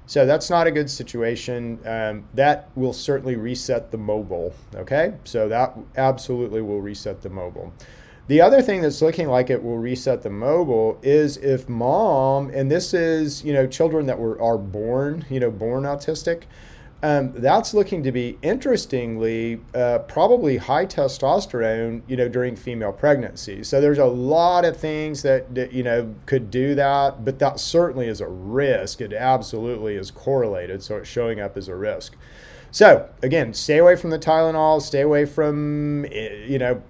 So 0.07 0.25
that's 0.25 0.49
not 0.51 0.67
a 0.67 0.71
good 0.71 0.89
situation. 0.89 1.81
Um, 1.85 2.29
that 2.35 2.71
will 2.77 2.93
certainly 2.93 3.35
reset 3.35 3.91
the 3.91 3.99
mobile. 3.99 4.55
Okay, 4.75 5.15
so 5.25 5.49
that 5.49 5.77
absolutely 5.97 6.63
will 6.63 6.81
reset 6.81 7.23
the 7.23 7.31
mobile. 7.31 7.73
The 8.29 8.41
other 8.41 8.61
thing 8.61 8.83
that's 8.83 9.03
looking 9.03 9.29
like 9.29 9.51
it 9.51 9.63
will 9.63 9.79
reset 9.79 10.23
the 10.23 10.31
mobile 10.31 10.99
is 11.03 11.37
if 11.37 11.69
mom, 11.69 12.51
and 12.51 12.71
this 12.71 12.95
is 12.95 13.45
you 13.45 13.53
know 13.53 13.67
children 13.67 14.07
that 14.07 14.19
were 14.19 14.41
are 14.41 14.59
born 14.59 15.27
you 15.29 15.41
know 15.41 15.51
born 15.51 15.85
autistic, 15.85 16.43
um, 17.07 17.33
that's 17.37 17.73
looking 17.73 18.03
to 18.03 18.11
be 18.11 18.37
interestingly 18.43 19.61
uh, 19.73 20.01
probably 20.01 20.57
high 20.57 20.87
testosterone 20.87 22.03
you 22.09 22.17
know 22.17 22.29
during 22.29 22.57
female 22.57 22.93
pregnancy. 22.93 23.63
So 23.63 23.81
there's 23.81 23.99
a 23.99 24.07
lot 24.07 24.65
of 24.65 24.77
things 24.77 25.23
that, 25.23 25.55
that 25.55 25.73
you 25.73 25.85
know 25.85 26.13
could 26.27 26.51
do 26.51 26.75
that 26.75 27.25
but 27.25 27.39
that 27.39 27.61
certainly 27.61 28.09
is 28.09 28.21
a 28.21 28.27
risk. 28.27 29.01
It 29.01 29.13
absolutely 29.13 29.95
is 29.95 30.11
correlated 30.11 30.83
so 30.83 30.97
it's 30.97 31.09
showing 31.09 31.39
up 31.39 31.57
as 31.57 31.69
a 31.69 31.77
risk 31.77 32.17
so 32.77 33.09
again, 33.23 33.55
stay 33.55 33.79
away 33.79 33.97
from 33.97 34.11
the 34.11 34.19
Tylenol. 34.19 34.83
Stay 34.83 35.01
away 35.01 35.25
from 35.25 36.05
eh, 36.13 36.45
you 36.47 36.59
know 36.59 36.83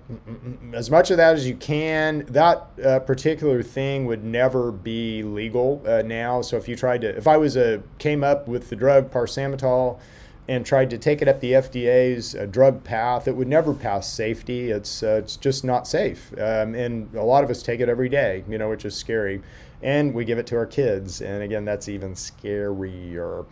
as 0.75 0.90
much 0.90 1.12
of 1.12 1.16
that 1.18 1.35
as 1.35 1.46
you 1.46 1.55
can. 1.55 2.27
That 2.27 2.66
uh, 2.85 2.99
particular 2.99 3.62
thing 3.62 4.05
would 4.07 4.25
never 4.25 4.72
be 4.72 5.22
legal 5.22 5.81
uh, 5.87 6.03
now. 6.03 6.42
So 6.42 6.57
if 6.57 6.66
you 6.66 6.75
tried 6.75 7.03
to, 7.03 7.16
if 7.16 7.29
I 7.29 7.37
was 7.37 7.57
a 7.57 7.85
came 7.99 8.25
up 8.25 8.49
with 8.49 8.68
the 8.68 8.75
drug 8.75 9.12
paracetamol 9.12 10.01
and 10.49 10.66
tried 10.66 10.90
to 10.90 10.99
take 10.99 11.22
it 11.22 11.29
up 11.29 11.38
the 11.38 11.53
FDA's 11.53 12.35
uh, 12.35 12.46
drug 12.46 12.83
path, 12.83 13.29
it 13.29 13.37
would 13.37 13.46
never 13.46 13.72
pass 13.72 14.12
safety. 14.12 14.72
It's 14.72 15.05
uh, 15.05 15.20
it's 15.22 15.37
just 15.37 15.62
not 15.62 15.87
safe, 15.87 16.33
um, 16.33 16.75
and 16.75 17.14
a 17.14 17.22
lot 17.22 17.44
of 17.44 17.51
us 17.51 17.62
take 17.62 17.79
it 17.79 17.88
every 17.88 18.09
day. 18.09 18.42
You 18.49 18.59
know, 18.59 18.70
which 18.70 18.85
is 18.85 18.96
scary, 18.96 19.40
and 19.83 20.12
we 20.12 20.25
give 20.25 20.38
it 20.38 20.49
to 20.49 20.57
our 20.57 20.66
kids, 20.66 21.22
and 21.22 21.44
again, 21.44 21.64
that's 21.64 21.88
even 21.88 22.14
scarier. 22.14 23.46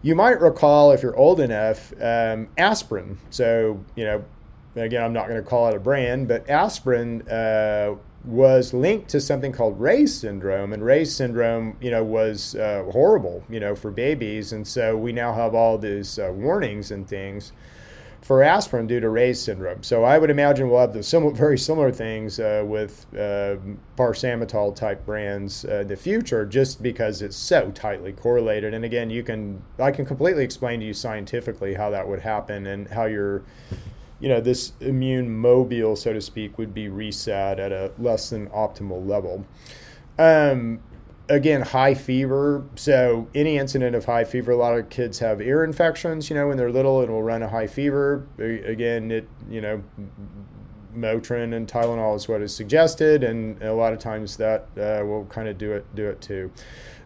You 0.00 0.14
might 0.14 0.40
recall, 0.40 0.92
if 0.92 1.02
you're 1.02 1.16
old 1.16 1.40
enough, 1.40 1.92
um, 2.00 2.48
aspirin. 2.56 3.18
So, 3.30 3.84
you 3.96 4.04
know, 4.04 4.24
again, 4.76 5.02
I'm 5.02 5.12
not 5.12 5.28
going 5.28 5.42
to 5.42 5.48
call 5.48 5.68
it 5.68 5.74
a 5.74 5.80
brand, 5.80 6.28
but 6.28 6.48
aspirin 6.48 7.28
uh, 7.28 7.96
was 8.24 8.72
linked 8.72 9.08
to 9.10 9.20
something 9.20 9.52
called 9.52 9.80
Reye's 9.80 10.16
syndrome, 10.18 10.72
and 10.72 10.84
Reye's 10.84 11.14
syndrome, 11.14 11.76
you 11.80 11.90
know, 11.90 12.04
was 12.04 12.54
uh, 12.54 12.84
horrible, 12.92 13.44
you 13.48 13.58
know, 13.58 13.74
for 13.74 13.90
babies, 13.90 14.52
and 14.52 14.66
so 14.66 14.96
we 14.96 15.12
now 15.12 15.32
have 15.32 15.54
all 15.54 15.78
these 15.78 16.18
uh, 16.18 16.30
warnings 16.34 16.90
and 16.90 17.08
things 17.08 17.52
for 18.22 18.42
aspirin 18.42 18.86
due 18.86 19.00
to 19.00 19.08
Reye's 19.08 19.40
syndrome. 19.40 19.82
So 19.82 20.04
I 20.04 20.18
would 20.18 20.30
imagine 20.30 20.68
we'll 20.68 20.80
have 20.80 20.92
the 20.92 21.02
similar, 21.02 21.32
very 21.32 21.58
similar 21.58 21.90
things 21.90 22.40
uh, 22.40 22.62
with 22.66 23.06
uh, 23.14 23.56
type 24.74 25.06
brands 25.06 25.64
uh, 25.64 25.78
in 25.80 25.88
the 25.88 25.96
future, 25.96 26.44
just 26.44 26.82
because 26.82 27.22
it's 27.22 27.36
so 27.36 27.70
tightly 27.70 28.12
correlated. 28.12 28.74
And 28.74 28.84
again, 28.84 29.10
you 29.10 29.22
can 29.22 29.62
I 29.78 29.90
can 29.90 30.04
completely 30.04 30.44
explain 30.44 30.80
to 30.80 30.86
you 30.86 30.94
scientifically 30.94 31.74
how 31.74 31.90
that 31.90 32.06
would 32.06 32.20
happen 32.20 32.66
and 32.66 32.88
how 32.88 33.04
your 33.04 33.44
you 34.20 34.28
know 34.28 34.40
this 34.40 34.72
immune 34.80 35.30
mobile, 35.30 35.94
so 35.96 36.12
to 36.12 36.20
speak, 36.20 36.58
would 36.58 36.74
be 36.74 36.88
reset 36.88 37.60
at 37.60 37.72
a 37.72 37.92
less 37.98 38.30
than 38.30 38.48
optimal 38.48 39.06
level. 39.06 39.46
Um, 40.18 40.80
again, 41.28 41.62
high 41.62 41.94
fever. 41.94 42.64
So 42.76 43.28
any 43.34 43.58
incident 43.58 43.94
of 43.94 44.04
high 44.04 44.24
fever, 44.24 44.52
a 44.52 44.56
lot 44.56 44.78
of 44.78 44.88
kids 44.88 45.18
have 45.18 45.40
ear 45.40 45.64
infections. 45.64 46.30
You 46.30 46.36
know, 46.36 46.48
when 46.48 46.56
they're 46.56 46.72
little, 46.72 47.00
it 47.02 47.08
will 47.08 47.22
run 47.22 47.42
a 47.42 47.48
high 47.48 47.66
fever. 47.66 48.26
Again, 48.38 49.10
it 49.10 49.28
you 49.48 49.60
know, 49.60 49.82
Motrin 50.96 51.54
and 51.54 51.68
Tylenol 51.68 52.16
is 52.16 52.28
what 52.28 52.42
is 52.42 52.54
suggested, 52.54 53.22
and 53.22 53.62
a 53.62 53.74
lot 53.74 53.92
of 53.92 53.98
times 53.98 54.36
that 54.38 54.68
uh, 54.76 55.04
will 55.04 55.26
kind 55.28 55.48
of 55.48 55.58
do 55.58 55.72
it 55.72 55.86
do 55.94 56.08
it 56.08 56.20
too. 56.20 56.50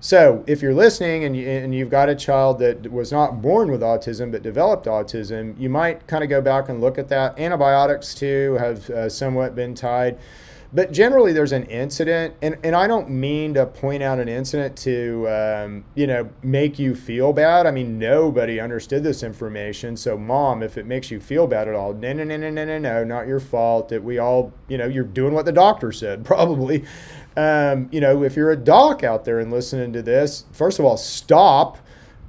So 0.01 0.43
if 0.49 0.63
you're 0.63 0.75
listening 0.75 1.23
and, 1.23 1.37
you, 1.37 1.49
and 1.49 1.73
you've 1.73 1.89
got 1.89 2.09
a 2.09 2.17
child 2.17 2.59
that 2.59 2.91
was 2.91 3.13
not 3.13 3.41
born 3.41 3.71
with 3.71 3.83
autism 3.83 4.33
but 4.33 4.43
developed 4.43 4.87
autism, 4.87 5.57
you 5.61 5.71
might 5.71 6.09
kind 6.09 6.25
of 6.25 6.31
go 6.31 6.41
back 6.41 6.69
and 6.69 6.81
look 6.81 6.99
at 6.99 7.09
that. 7.11 7.39
Antibiotics 7.39 8.13
too 8.13 8.57
have 8.59 8.91
uh, 8.91 9.09
somewhat 9.09 9.55
been 9.55 9.77
tied 9.77 10.19
but 10.73 10.91
generally 10.91 11.33
there's 11.33 11.53
an 11.53 11.65
incident 11.65 12.35
and, 12.41 12.57
and 12.65 12.75
i 12.75 12.87
don't 12.87 13.11
mean 13.11 13.55
to 13.55 13.67
point 13.67 14.03
out 14.03 14.19
an 14.19 14.29
incident 14.29 14.77
to 14.77 15.29
um, 15.29 15.85
you 15.95 16.07
know 16.07 16.29
make 16.43 16.79
you 16.79 16.95
feel 16.95 17.33
bad 17.33 17.67
i 17.67 17.71
mean 17.71 17.99
nobody 17.99 18.59
understood 18.59 19.03
this 19.03 19.23
information 19.23 19.97
so 19.97 20.17
mom 20.17 20.63
if 20.63 20.79
it 20.79 20.87
makes 20.87 21.11
you 21.11 21.21
feel 21.21 21.47
bad 21.47 21.69
at 21.69 21.75
all 21.75 21.93
no 21.93 22.13
no 22.13 22.25
no 22.25 22.37
no 22.37 22.51
no 22.51 22.65
no 22.65 22.79
no 22.79 23.05
not 23.05 23.27
your 23.27 23.41
fault 23.41 23.89
that 23.89 24.03
we 24.03 24.19
all 24.19 24.53
you 24.69 24.79
know 24.79 24.87
you're 24.87 25.05
doing 25.05 25.35
what 25.35 25.45
the 25.45 25.53
doctor 25.53 25.93
said 25.93 26.25
probably 26.33 26.85
um, 27.37 27.89
you 27.93 28.01
know 28.01 28.23
if 28.23 28.37
you're 28.37 28.51
a 28.51 28.57
doc 28.57 29.03
out 29.03 29.25
there 29.25 29.39
and 29.39 29.51
listening 29.51 29.93
to 29.93 30.03
this 30.03 30.45
first 30.53 30.79
of 30.79 30.85
all 30.85 30.97
stop 30.97 31.79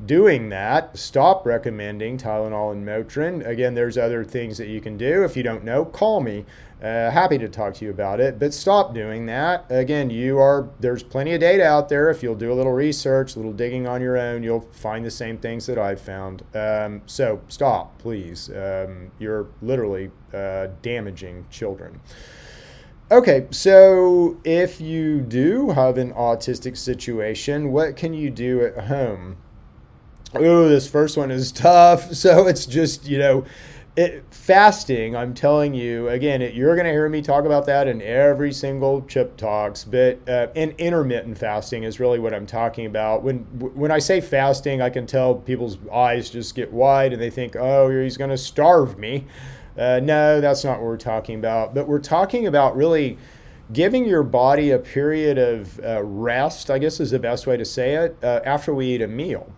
doing 0.06 0.49
that, 0.49 0.97
stop 0.97 1.45
recommending 1.45 2.17
Tylenol 2.17 2.71
and 2.71 2.86
Motrin. 2.86 3.45
Again, 3.45 3.73
there's 3.73 3.97
other 3.97 4.23
things 4.23 4.58
that 4.58 4.67
you 4.67 4.82
can 4.82 4.97
do. 4.97 5.23
If 5.23 5.38
you 5.38 5.43
don't 5.43 5.63
know, 5.63 5.86
call 5.86 6.21
me. 6.21 6.45
Uh, 6.83 7.09
happy 7.09 7.37
to 7.37 7.47
talk 7.47 7.73
to 7.75 7.85
you 7.85 7.91
about 7.91 8.19
it, 8.19 8.37
but 8.37 8.53
stop 8.53 8.93
doing 8.93 9.25
that. 9.25 9.65
Again, 9.69 10.09
you 10.09 10.37
are 10.37 10.67
there's 10.81 11.01
plenty 11.01 11.33
of 11.33 11.39
data 11.39 11.65
out 11.65 11.87
there. 11.87 12.09
If 12.09 12.21
you'll 12.21 12.35
do 12.35 12.51
a 12.51 12.55
little 12.55 12.73
research, 12.73 13.35
a 13.35 13.39
little 13.39 13.53
digging 13.53 13.87
on 13.87 14.01
your 14.01 14.17
own, 14.17 14.43
you'll 14.43 14.67
find 14.73 15.05
the 15.05 15.11
same 15.11 15.37
things 15.37 15.65
that 15.67 15.77
I've 15.77 16.01
found. 16.01 16.43
Um, 16.53 17.01
so 17.05 17.39
stop, 17.47 17.97
please. 17.99 18.49
Um, 18.49 19.11
you're 19.17 19.47
literally 19.61 20.11
uh, 20.33 20.67
damaging 20.81 21.45
children. 21.49 22.01
Okay, 23.09 23.47
so 23.51 24.41
if 24.43 24.81
you 24.81 25.21
do 25.21 25.69
have 25.69 25.97
an 25.97 26.11
autistic 26.13 26.75
situation, 26.75 27.71
what 27.71 27.95
can 27.95 28.13
you 28.13 28.29
do 28.29 28.65
at 28.65 28.85
home? 28.85 29.37
Oh, 30.35 30.67
this 30.67 30.89
first 30.89 31.15
one 31.15 31.31
is 31.31 31.51
tough. 31.53 32.13
So 32.13 32.47
it's 32.47 32.65
just, 32.65 33.07
you 33.07 33.19
know, 33.19 33.45
it, 33.95 34.23
fasting, 34.32 35.15
I'm 35.15 35.34
telling 35.36 35.75
you, 35.75 36.10
again, 36.10 36.41
it, 36.41 36.56
you're 36.56 36.75
going 36.75 36.86
to 36.86 36.91
hear 36.91 37.08
me 37.10 37.21
talk 37.21 37.45
about 37.45 37.67
that 37.67 37.88
in 37.88 38.01
every 38.01 38.51
single 38.51 39.03
chip 39.03 39.38
talks, 39.38 39.84
but 39.84 40.17
uh, 40.27 40.47
and 40.56 40.73
intermittent 40.79 41.38
fasting 41.38 41.84
is 41.84 41.99
really 41.99 42.17
what 42.17 42.34
I'm 42.34 42.47
talking 42.47 42.88
about. 42.88 43.21
When 43.21 43.39
when 43.60 43.91
I 43.91 43.99
say 43.99 44.19
fasting, 44.19 44.82
I 44.82 44.89
can 44.89 45.06
tell 45.06 45.36
people's 45.36 45.77
eyes 45.91 46.29
just 46.32 46.56
get 46.56 46.73
wide 46.73 47.13
and 47.13 47.21
they 47.21 47.29
think, 47.29 47.56
oh, 47.56 47.89
he's 48.01 48.17
going 48.17 48.32
to 48.32 48.38
starve 48.38 48.97
me. 48.97 49.25
Uh, 49.77 49.99
no, 50.01 50.41
that's 50.41 50.63
not 50.63 50.79
what 50.79 50.88
we're 50.88 50.97
talking 50.97 51.38
about. 51.38 51.75
But 51.75 51.88
we're 51.88 51.99
talking 51.99 52.47
about 52.47 52.75
really 52.75 53.17
giving 53.71 54.06
your 54.06 54.23
body 54.23 54.71
a 54.71 54.79
period 54.79 55.38
of 55.38 55.79
uh, 55.79 56.03
rest, 56.03 56.71
I 56.71 56.79
guess 56.79 56.99
is 56.99 57.12
the 57.12 57.19
best 57.19 57.45
way 57.45 57.58
to 57.58 57.65
say 57.65 57.93
it, 57.93 58.17
uh, 58.23 58.41
after 58.43 58.73
we 58.73 58.88
eat 58.88 59.01
a 59.01 59.08
meal. 59.08 59.51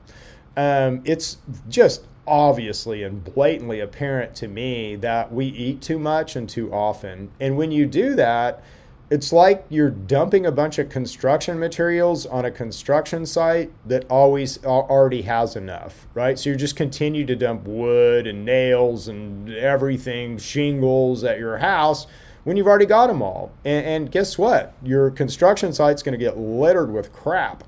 Um, 0.58 1.02
it's 1.06 1.38
just 1.67 2.06
obviously 2.27 3.03
and 3.03 3.23
blatantly 3.23 3.79
apparent 3.79 4.35
to 4.35 4.47
me 4.47 4.95
that 4.97 5.31
we 5.31 5.45
eat 5.45 5.81
too 5.81 5.99
much 5.99 6.35
and 6.35 6.49
too 6.49 6.71
often. 6.73 7.31
And 7.39 7.57
when 7.57 7.71
you 7.71 7.85
do 7.85 8.15
that, 8.15 8.63
it's 9.09 9.31
like 9.31 9.65
you're 9.69 9.91
dumping 9.91 10.45
a 10.45 10.51
bunch 10.51 10.79
of 10.79 10.89
construction 10.89 11.59
materials 11.59 12.25
on 12.25 12.43
a 12.43 12.51
construction 12.51 13.25
site 13.25 13.71
that 13.88 14.03
always 14.09 14.63
already 14.65 15.21
has 15.23 15.55
enough, 15.55 16.07
right? 16.15 16.39
So 16.39 16.49
you 16.49 16.55
just 16.55 16.75
continue 16.75 17.25
to 17.25 17.35
dump 17.35 17.65
wood 17.65 18.25
and 18.25 18.43
nails 18.43 19.07
and 19.07 19.53
everything, 19.53 20.39
shingles 20.39 21.23
at 21.23 21.38
your 21.38 21.59
house 21.59 22.07
when 22.45 22.57
you've 22.57 22.67
already 22.67 22.88
got 22.88 23.07
them 23.07 23.21
all. 23.21 23.51
And, 23.63 23.85
and 23.85 24.11
guess 24.11 24.39
what? 24.39 24.73
Your 24.83 25.11
construction 25.11 25.71
site's 25.71 26.01
going 26.01 26.17
to 26.17 26.23
get 26.23 26.38
littered 26.38 26.91
with 26.91 27.13
crap 27.13 27.63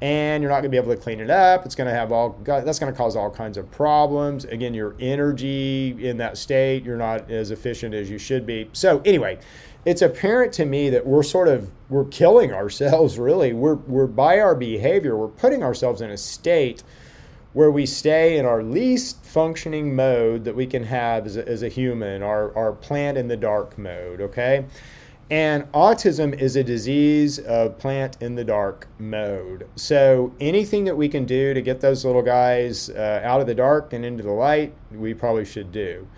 and 0.00 0.42
you're 0.42 0.50
not 0.50 0.62
going 0.62 0.64
to 0.64 0.68
be 0.70 0.76
able 0.76 0.94
to 0.94 1.00
clean 1.00 1.20
it 1.20 1.30
up. 1.30 1.66
It's 1.66 1.74
going 1.74 1.88
to 1.88 1.94
have 1.94 2.10
all 2.10 2.38
that's 2.42 2.78
going 2.78 2.92
to 2.92 2.96
cause 2.96 3.16
all 3.16 3.30
kinds 3.30 3.56
of 3.56 3.70
problems. 3.70 4.44
Again, 4.46 4.72
your 4.72 4.94
energy 4.98 5.96
in 6.06 6.16
that 6.18 6.38
state, 6.38 6.84
you're 6.84 6.96
not 6.96 7.30
as 7.30 7.50
efficient 7.50 7.94
as 7.94 8.10
you 8.10 8.18
should 8.18 8.46
be. 8.46 8.70
So 8.72 9.02
anyway, 9.04 9.38
it's 9.84 10.02
apparent 10.02 10.52
to 10.54 10.64
me 10.64 10.90
that 10.90 11.06
we're 11.06 11.22
sort 11.22 11.48
of 11.48 11.70
we're 11.88 12.06
killing 12.06 12.52
ourselves 12.52 13.18
really. 13.18 13.52
We're 13.52 13.74
we're 13.74 14.06
by 14.06 14.40
our 14.40 14.54
behavior, 14.54 15.16
we're 15.16 15.28
putting 15.28 15.62
ourselves 15.62 16.00
in 16.00 16.10
a 16.10 16.16
state 16.16 16.82
where 17.52 17.70
we 17.70 17.84
stay 17.84 18.38
in 18.38 18.46
our 18.46 18.62
least 18.62 19.24
functioning 19.24 19.94
mode 19.94 20.44
that 20.44 20.54
we 20.54 20.66
can 20.66 20.84
have 20.84 21.26
as 21.26 21.36
a, 21.36 21.48
as 21.48 21.62
a 21.62 21.68
human, 21.68 22.22
our, 22.22 22.56
our 22.56 22.72
plant 22.72 23.18
in 23.18 23.26
the 23.26 23.36
dark 23.36 23.76
mode, 23.76 24.20
okay? 24.20 24.64
And 25.30 25.70
autism 25.72 26.36
is 26.36 26.56
a 26.56 26.64
disease 26.64 27.38
of 27.38 27.78
plant 27.78 28.16
in 28.20 28.34
the 28.34 28.42
dark 28.42 28.88
mode. 28.98 29.68
So 29.76 30.34
anything 30.40 30.84
that 30.84 30.96
we 30.96 31.08
can 31.08 31.24
do 31.24 31.54
to 31.54 31.62
get 31.62 31.80
those 31.80 32.04
little 32.04 32.22
guys 32.22 32.90
uh, 32.90 33.20
out 33.22 33.40
of 33.40 33.46
the 33.46 33.54
dark 33.54 33.92
and 33.92 34.04
into 34.04 34.24
the 34.24 34.32
light, 34.32 34.74
we 34.90 35.14
probably 35.14 35.44
should 35.44 35.70
do. 35.70 36.08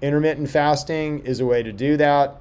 Intermittent 0.00 0.48
fasting 0.48 1.18
is 1.26 1.40
a 1.40 1.46
way 1.46 1.62
to 1.62 1.72
do 1.72 1.98
that. 1.98 2.40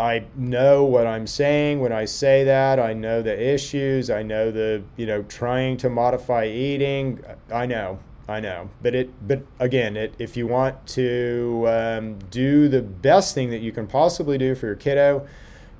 I 0.00 0.24
know 0.34 0.84
what 0.84 1.06
I'm 1.06 1.26
saying 1.26 1.80
when 1.80 1.92
I 1.92 2.06
say 2.06 2.42
that. 2.44 2.80
I 2.80 2.94
know 2.94 3.20
the 3.20 3.38
issues. 3.38 4.08
I 4.08 4.22
know 4.22 4.50
the, 4.50 4.82
you 4.96 5.04
know, 5.04 5.22
trying 5.24 5.76
to 5.78 5.90
modify 5.90 6.46
eating. 6.46 7.22
I 7.52 7.66
know. 7.66 7.98
I 8.30 8.38
know, 8.38 8.70
but 8.80 8.94
it, 8.94 9.26
but 9.26 9.42
again, 9.58 9.96
it, 9.96 10.14
if 10.20 10.36
you 10.36 10.46
want 10.46 10.86
to 10.88 11.64
um, 11.66 12.18
do 12.30 12.68
the 12.68 12.80
best 12.80 13.34
thing 13.34 13.50
that 13.50 13.58
you 13.58 13.72
can 13.72 13.88
possibly 13.88 14.38
do 14.38 14.54
for 14.54 14.66
your 14.66 14.76
kiddo, 14.76 15.26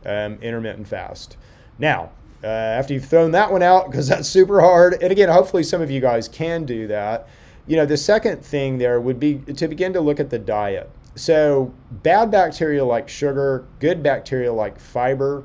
um, 0.04 0.36
intermittent 0.42 0.88
fast. 0.88 1.36
Now, 1.78 2.10
uh, 2.42 2.48
after 2.48 2.92
you've 2.92 3.04
thrown 3.04 3.30
that 3.30 3.52
one 3.52 3.62
out, 3.62 3.88
because 3.88 4.08
that's 4.08 4.28
super 4.28 4.60
hard, 4.62 5.00
and 5.00 5.12
again, 5.12 5.28
hopefully 5.28 5.62
some 5.62 5.80
of 5.80 5.92
you 5.92 6.00
guys 6.00 6.26
can 6.26 6.64
do 6.64 6.88
that. 6.88 7.28
You 7.68 7.76
know, 7.76 7.86
the 7.86 7.96
second 7.96 8.44
thing 8.44 8.78
there 8.78 9.00
would 9.00 9.20
be 9.20 9.36
to 9.38 9.68
begin 9.68 9.92
to 9.92 10.00
look 10.00 10.18
at 10.18 10.30
the 10.30 10.38
diet. 10.38 10.90
So, 11.14 11.72
bad 11.90 12.32
bacteria 12.32 12.84
like 12.84 13.08
sugar, 13.08 13.64
good 13.78 14.02
bacteria 14.02 14.52
like 14.52 14.80
fiber. 14.80 15.44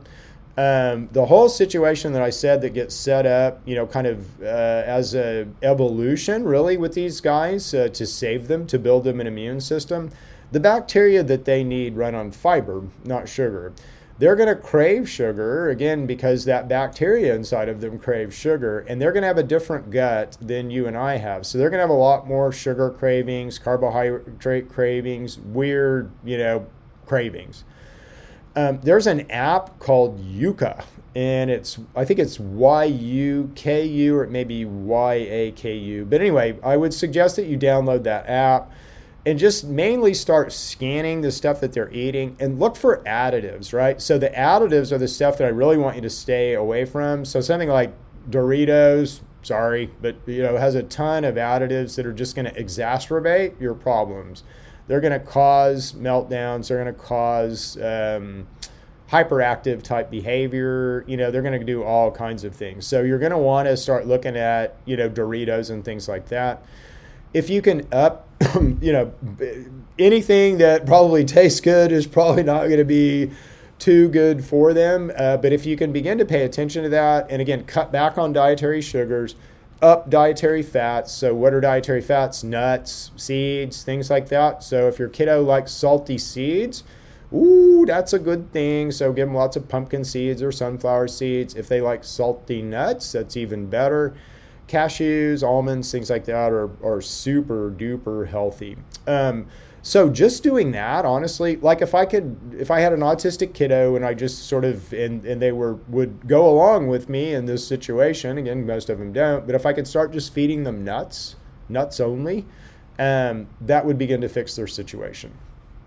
Um, 0.58 1.10
the 1.12 1.26
whole 1.26 1.50
situation 1.50 2.14
that 2.14 2.22
I 2.22 2.30
said 2.30 2.62
that 2.62 2.70
gets 2.70 2.96
set 2.96 3.26
up, 3.26 3.62
you 3.66 3.76
know, 3.76 3.86
kind 3.86 4.08
of 4.08 4.42
uh, 4.42 4.46
as 4.86 5.14
a 5.14 5.48
evolution, 5.62 6.46
really, 6.46 6.78
with 6.78 6.94
these 6.94 7.20
guys 7.20 7.74
uh, 7.74 7.90
to 7.90 8.06
save 8.06 8.48
them, 8.48 8.66
to 8.68 8.80
build 8.80 9.04
them 9.04 9.20
an 9.20 9.28
immune 9.28 9.60
system. 9.60 10.12
The 10.52 10.62
bacteria 10.62 11.24
that 11.24 11.44
they 11.44 11.64
need 11.64 11.98
run 11.98 12.16
on 12.16 12.32
fiber, 12.32 12.84
not 13.04 13.28
sugar. 13.28 13.74
They're 14.18 14.38
going 14.38 14.48
to 14.48 14.56
crave 14.56 15.10
sugar 15.10 15.68
again 15.70 16.06
because 16.06 16.46
that 16.46 16.70
bacteria 16.70 17.36
inside 17.36 17.68
of 17.68 17.82
them 17.82 18.00
craves 18.00 18.34
sugar, 18.34 18.80
and 18.88 19.02
they're 19.02 19.12
going 19.12 19.24
to 19.24 19.28
have 19.28 19.38
a 19.38 19.44
different 19.44 19.92
gut 19.92 20.38
than 20.40 20.72
you 20.72 20.88
and 20.88 20.96
I 20.96 21.18
have. 21.18 21.46
So 21.46 21.58
they're 21.58 21.70
going 21.70 21.80
to 21.80 21.84
have 21.84 21.90
a 21.90 21.94
lot 21.94 22.26
more 22.26 22.54
sugar 22.54 22.90
cravings, 22.92 23.60
carbohydrate 23.60 24.70
cravings, 24.70 25.38
weird, 25.38 26.12
you 26.24 26.38
know, 26.38 26.66
cravings. 27.06 27.66
Um, 28.56 28.80
there's 28.84 29.08
an 29.08 29.30
app 29.30 29.80
called 29.80 30.20
Yuka, 30.24 30.86
and 31.14 31.50
it's 31.50 31.78
I 31.96 32.06
think 32.06 32.20
it's 32.20 32.40
Y 32.40 32.86
U 32.86 33.52
K 33.56 33.86
U 33.86 34.18
or 34.18 34.24
it 34.24 34.32
may 34.32 34.44
be 34.44 34.66
Y 34.66 35.14
A 35.14 35.52
K 35.52 35.76
U. 35.76 36.06
But 36.06 36.22
anyway, 36.22 36.58
I 36.64 36.78
would 36.78 36.94
suggest 36.94 37.36
that 37.36 37.48
you 37.48 37.58
download 37.58 38.04
that 38.04 38.30
app 38.30 38.72
and 39.26 39.40
just 39.40 39.66
mainly 39.66 40.14
start 40.14 40.54
scanning 40.54 41.22
the 41.22 41.32
stuff 41.32 41.60
that 41.60 41.74
they're 41.74 41.92
eating 41.92 42.38
and 42.40 42.60
look 42.60 42.76
for 42.76 43.04
additives, 43.06 43.74
right? 43.74 44.00
So 44.00 44.20
the 44.20 44.30
additives 44.30 44.92
are 44.92 45.00
the 45.00 45.08
stuff 45.08 45.38
that 45.40 45.46
I 45.46 45.50
really 45.50 45.78
want 45.78 45.96
you 45.96 46.02
to 46.04 46.10
stay 46.10 46.54
away 46.54 46.86
from. 46.86 47.26
So 47.26 47.42
something 47.42 47.70
like 47.70 47.92
Doritos, 48.30 49.22
sorry, 49.42 49.90
but 50.02 50.16
you 50.28 50.44
know, 50.44 50.58
has 50.58 50.76
a 50.76 50.84
ton 50.84 51.24
of 51.24 51.36
additives 51.36 51.96
that 51.96 52.06
are 52.06 52.14
just 52.14 52.36
going 52.36 52.46
to 52.46 52.54
exacerbate 52.54 53.60
your 53.60 53.74
problems. 53.74 54.44
They're 54.88 55.02
going 55.02 55.14
to 55.14 55.26
cause 55.26 55.94
meltdowns. 55.94 56.68
They're 56.68 56.82
going 56.82 56.94
to 56.94 57.00
cause 57.00 57.78
um, 57.78 58.48
hyperactive 59.10 59.82
type 59.82 60.12
behavior. 60.12 61.04
You 61.08 61.18
know, 61.18 61.32
they're 61.32 61.42
going 61.42 61.60
to 61.60 61.66
do 61.66 61.84
all 61.84 62.12
kinds 62.12 62.44
of 62.44 62.56
things. 62.56 62.86
So 62.86 63.02
you're 63.02 63.20
going 63.20 63.32
to 63.32 63.38
want 63.38 63.68
to 63.68 63.78
start 63.78 64.08
looking 64.08 64.36
at, 64.36 64.78
you 64.86 64.96
know, 64.98 65.10
Doritos 65.10 65.70
and 65.70 65.84
things 65.84 66.08
like 66.08 66.28
that. 66.30 66.64
If 67.34 67.50
you 67.50 67.62
can 67.62 67.88
up, 67.92 68.30
you 68.56 68.94
know, 68.94 69.14
anything 69.98 70.58
that 70.60 70.86
probably 70.86 71.26
tastes 71.26 71.60
good 71.60 71.92
is 71.92 72.08
probably 72.08 72.44
not 72.44 72.66
going 72.66 72.78
to 72.78 72.86
be 72.86 73.32
too 73.80 74.08
good 74.10 74.46
for 74.46 74.74
them. 74.74 75.12
Uh, 75.18 75.38
but 75.38 75.52
if 75.52 75.66
you 75.66 75.76
can 75.76 75.92
begin 75.92 76.18
to 76.18 76.26
pay 76.26 76.44
attention 76.44 76.84
to 76.84 76.90
that, 76.90 77.28
and 77.30 77.42
again, 77.42 77.66
cut 77.66 77.92
back 77.92 78.18
on 78.18 78.34
dietary 78.34 78.82
sugars, 78.82 79.36
up 79.82 80.10
dietary 80.10 80.64
fats. 80.64 81.12
So, 81.12 81.34
what 81.34 81.54
are 81.54 81.62
dietary 81.62 82.02
fats? 82.02 82.44
Nuts, 82.44 83.12
seeds, 83.16 83.84
things 83.84 84.10
like 84.10 84.30
that. 84.30 84.64
So, 84.64 84.88
if 84.88 85.00
your 85.00 85.10
kiddo 85.10 85.42
likes 85.42 85.72
salty 85.72 86.18
seeds, 86.18 86.84
ooh, 87.34 87.86
that's 87.86 88.14
a 88.14 88.20
good 88.20 88.52
thing. 88.52 88.92
So, 88.92 89.12
give 89.14 89.28
them 89.28 89.36
lots 89.36 89.56
of 89.56 89.68
pumpkin 89.68 90.04
seeds 90.04 90.42
or 90.42 90.52
sunflower 90.52 91.10
seeds. 91.10 91.56
If 91.56 91.68
they 91.68 91.82
like 91.82 92.04
salty 92.04 92.62
nuts, 92.62 93.12
that's 93.12 93.38
even 93.38 93.70
better. 93.70 94.16
Cashews, 94.68 95.44
almonds, 95.44 95.92
things 95.92 96.10
like 96.10 96.26
that 96.26 96.52
are, 96.52 96.72
are 96.84 97.02
super 97.02 97.70
duper 97.70 98.28
healthy. 98.28 98.78
Um, 99.06 99.48
so 99.86 100.10
just 100.10 100.42
doing 100.42 100.72
that, 100.72 101.06
honestly, 101.06 101.58
like 101.58 101.80
if 101.80 101.94
I 101.94 102.08
could, 102.08 102.56
if 102.58 102.72
I 102.72 102.80
had 102.80 102.92
an 102.92 103.02
autistic 103.02 103.54
kiddo 103.54 103.96
and 103.96 104.04
I 104.04 104.16
just 104.16 104.48
sort 104.48 104.66
of, 104.66 104.92
and, 104.92 105.24
and 105.24 105.40
they 105.40 105.52
were, 105.52 105.76
would 105.90 106.28
go 106.28 106.50
along 106.50 106.88
with 106.88 107.08
me 107.08 107.36
in 107.36 107.46
this 107.46 107.68
situation, 107.68 108.40
again, 108.40 108.66
most 108.66 108.90
of 108.90 108.98
them 108.98 109.14
don't, 109.14 109.46
but 109.46 109.54
if 109.54 109.64
I 109.64 109.74
could 109.74 109.86
start 109.88 110.12
just 110.12 110.34
feeding 110.34 110.64
them 110.64 110.84
nuts, 110.84 111.36
nuts 111.70 112.00
only, 112.00 112.48
um, 112.98 113.46
that 113.62 113.86
would 113.86 114.00
begin 114.00 114.22
to 114.22 114.28
fix 114.28 114.56
their 114.56 114.66
situation. 114.66 115.32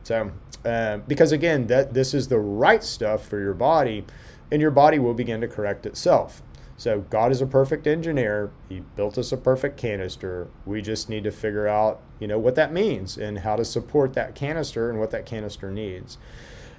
So, 0.05 0.31
uh, 0.65 0.99
because 0.99 1.33
again, 1.33 1.67
that 1.67 1.93
this 1.93 2.15
is 2.15 2.29
the 2.29 2.39
right 2.39 2.85
stuff 2.85 3.27
for 3.27 3.41
your 3.41 3.53
body, 3.53 4.05
and 4.53 4.63
your 4.63 4.71
body 4.71 5.01
will 5.01 5.13
begin 5.13 5.41
to 5.41 5.49
correct 5.49 5.87
itself. 5.87 6.41
So 6.79 7.01
God 7.11 7.33
is 7.33 7.43
a 7.43 7.47
perfect 7.47 7.89
engineer. 7.89 8.53
He 8.69 8.81
built 8.95 9.19
us 9.19 9.33
a 9.33 9.37
perfect 9.37 9.77
canister. 9.77 10.47
We 10.65 10.81
just 10.81 11.09
need 11.11 11.25
to 11.25 11.33
figure 11.33 11.67
out, 11.67 12.01
you 12.21 12.29
know, 12.29 12.39
what 12.39 12.55
that 12.55 12.73
means 12.73 13.19
and 13.19 13.41
how 13.41 13.57
to 13.57 13.65
support 13.65 14.15
that 14.15 14.37
canister 14.37 14.89
and 14.89 15.01
what 15.01 15.11
that 15.11 15.27
canister 15.27 15.73
needs. 15.73 16.19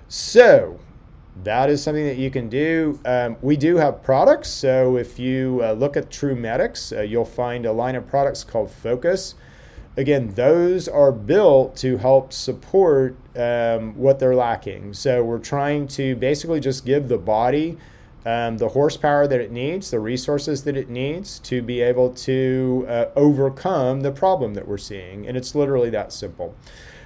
So 0.07 0.79
that 1.43 1.69
is 1.69 1.83
something 1.83 2.05
that 2.05 2.15
you 2.15 2.31
can 2.31 2.47
do. 2.47 2.97
Um, 3.03 3.35
we 3.41 3.57
do 3.57 3.75
have 3.75 4.01
products. 4.01 4.49
So 4.49 4.95
if 4.95 5.19
you 5.19 5.59
uh, 5.61 5.73
look 5.73 5.97
at 5.97 6.09
TrueMedX, 6.09 6.97
uh, 6.97 7.01
you'll 7.01 7.25
find 7.25 7.65
a 7.65 7.73
line 7.73 7.95
of 7.95 8.07
products 8.07 8.45
called 8.45 8.71
Focus. 8.71 9.35
Again, 9.97 10.33
those 10.35 10.87
are 10.87 11.11
built 11.11 11.75
to 11.77 11.97
help 11.97 12.31
support 12.31 13.17
um, 13.35 13.97
what 13.97 14.19
they're 14.19 14.35
lacking. 14.35 14.93
So 14.93 15.25
we're 15.25 15.39
trying 15.39 15.89
to 15.89 16.15
basically 16.15 16.61
just 16.61 16.85
give 16.85 17.09
the 17.09 17.17
body 17.17 17.77
um, 18.29 18.57
the 18.57 18.69
horsepower 18.69 19.27
that 19.27 19.41
it 19.41 19.51
needs, 19.51 19.89
the 19.89 19.99
resources 19.99 20.63
that 20.65 20.77
it 20.77 20.87
needs 20.87 21.39
to 21.39 21.63
be 21.63 21.81
able 21.81 22.11
to 22.11 22.85
uh, 22.87 23.05
overcome 23.15 24.01
the 24.01 24.11
problem 24.11 24.53
that 24.53 24.67
we're 24.67 24.77
seeing. 24.77 25.27
And 25.27 25.35
it's 25.35 25.55
literally 25.55 25.89
that 25.89 26.13
simple. 26.13 26.55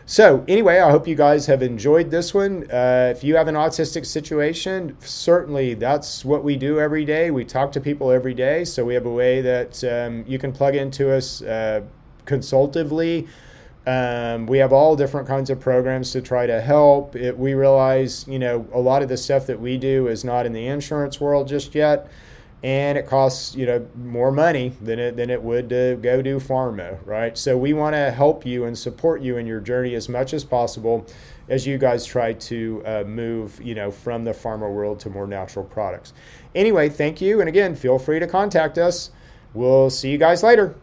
So, 0.06 0.44
anyway, 0.50 0.80
I 0.80 0.92
hope 0.92 1.08
you 1.08 1.16
guys 1.16 1.46
have 1.46 1.64
enjoyed 1.64 2.12
this 2.12 2.34
one. 2.34 2.70
Uh, 2.70 3.14
if 3.16 3.24
you 3.24 3.38
have 3.38 3.48
an 3.48 3.56
autistic 3.56 4.06
situation, 4.06 4.98
certainly 5.00 5.76
that's 5.76 6.26
what 6.26 6.44
we 6.44 6.58
do 6.58 6.82
every 6.82 7.06
day. 7.06 7.32
We 7.32 7.46
talk 7.46 7.72
to 7.72 7.80
people 7.80 8.12
every 8.12 8.34
day. 8.34 8.66
So, 8.66 8.84
we 8.84 8.94
have 8.94 9.06
a 9.06 9.16
way 9.24 9.40
that 9.40 9.82
um, 9.86 10.26
you 10.28 10.38
can 10.38 10.52
plug 10.52 10.76
into 10.76 11.10
us 11.10 11.42
uh, 11.42 11.84
consultatively 12.26 13.30
Um, 13.86 14.46
we 14.46 14.60
have 14.60 14.72
all 14.72 14.96
different 14.96 15.28
kinds 15.28 15.50
of 15.50 15.60
programs 15.60 16.12
to 16.12 16.22
try 16.22 16.48
to 16.48 16.62
help. 16.62 17.16
It, 17.16 17.38
we 17.38 17.54
realize, 17.54 18.26
you 18.28 18.40
know, 18.40 18.66
a 18.74 18.80
lot 18.80 19.02
of 19.02 19.10
the 19.10 19.18
stuff 19.18 19.46
that 19.48 19.60
we 19.60 19.78
do 19.78 20.08
is 20.08 20.24
not 20.24 20.46
in 20.46 20.54
the 20.54 20.68
insurance 20.68 21.20
world 21.20 21.50
just 21.50 21.76
yet, 21.76 22.10
and 22.64 22.98
it 22.98 23.06
costs, 23.08 23.56
you 23.56 23.66
know, 23.66 23.86
more 23.96 24.32
money 24.32 24.72
than 24.82 25.00
it 25.00 25.18
than 25.18 25.30
it 25.30 25.44
would 25.44 25.68
to 25.70 25.98
go 26.02 26.22
do 26.22 26.40
pharma, 26.40 26.98
right? 27.06 27.38
So 27.38 27.58
we 27.58 27.74
want 27.74 27.94
to 27.94 28.10
help 28.12 28.46
you 28.46 28.64
and 28.64 28.78
support 28.78 29.22
you 29.22 29.36
in 29.36 29.46
your 29.46 29.60
journey 29.60 29.96
as 29.96 30.08
much 30.08 30.34
as 30.34 30.46
possible 30.46 31.06
as 31.50 31.68
you 31.68 31.78
guys 31.78 32.06
try 32.06 32.32
to 32.32 32.82
uh, 32.86 33.04
move, 33.06 33.62
you 33.62 33.76
know, 33.76 33.92
from 33.92 34.24
the 34.24 34.32
pharma 34.32 34.72
world 34.74 35.02
to 35.02 35.10
more 35.10 35.28
natural 35.28 35.66
products. 35.66 36.14
Anyway, 36.56 36.88
thank 36.88 37.20
you, 37.20 37.42
and 37.42 37.50
again, 37.50 37.76
feel 37.76 38.00
free 38.00 38.20
to 38.20 38.28
contact 38.28 38.78
us. 38.78 39.12
We'll 39.54 39.90
see 39.90 40.10
you 40.10 40.18
guys 40.18 40.42
later. 40.42 40.74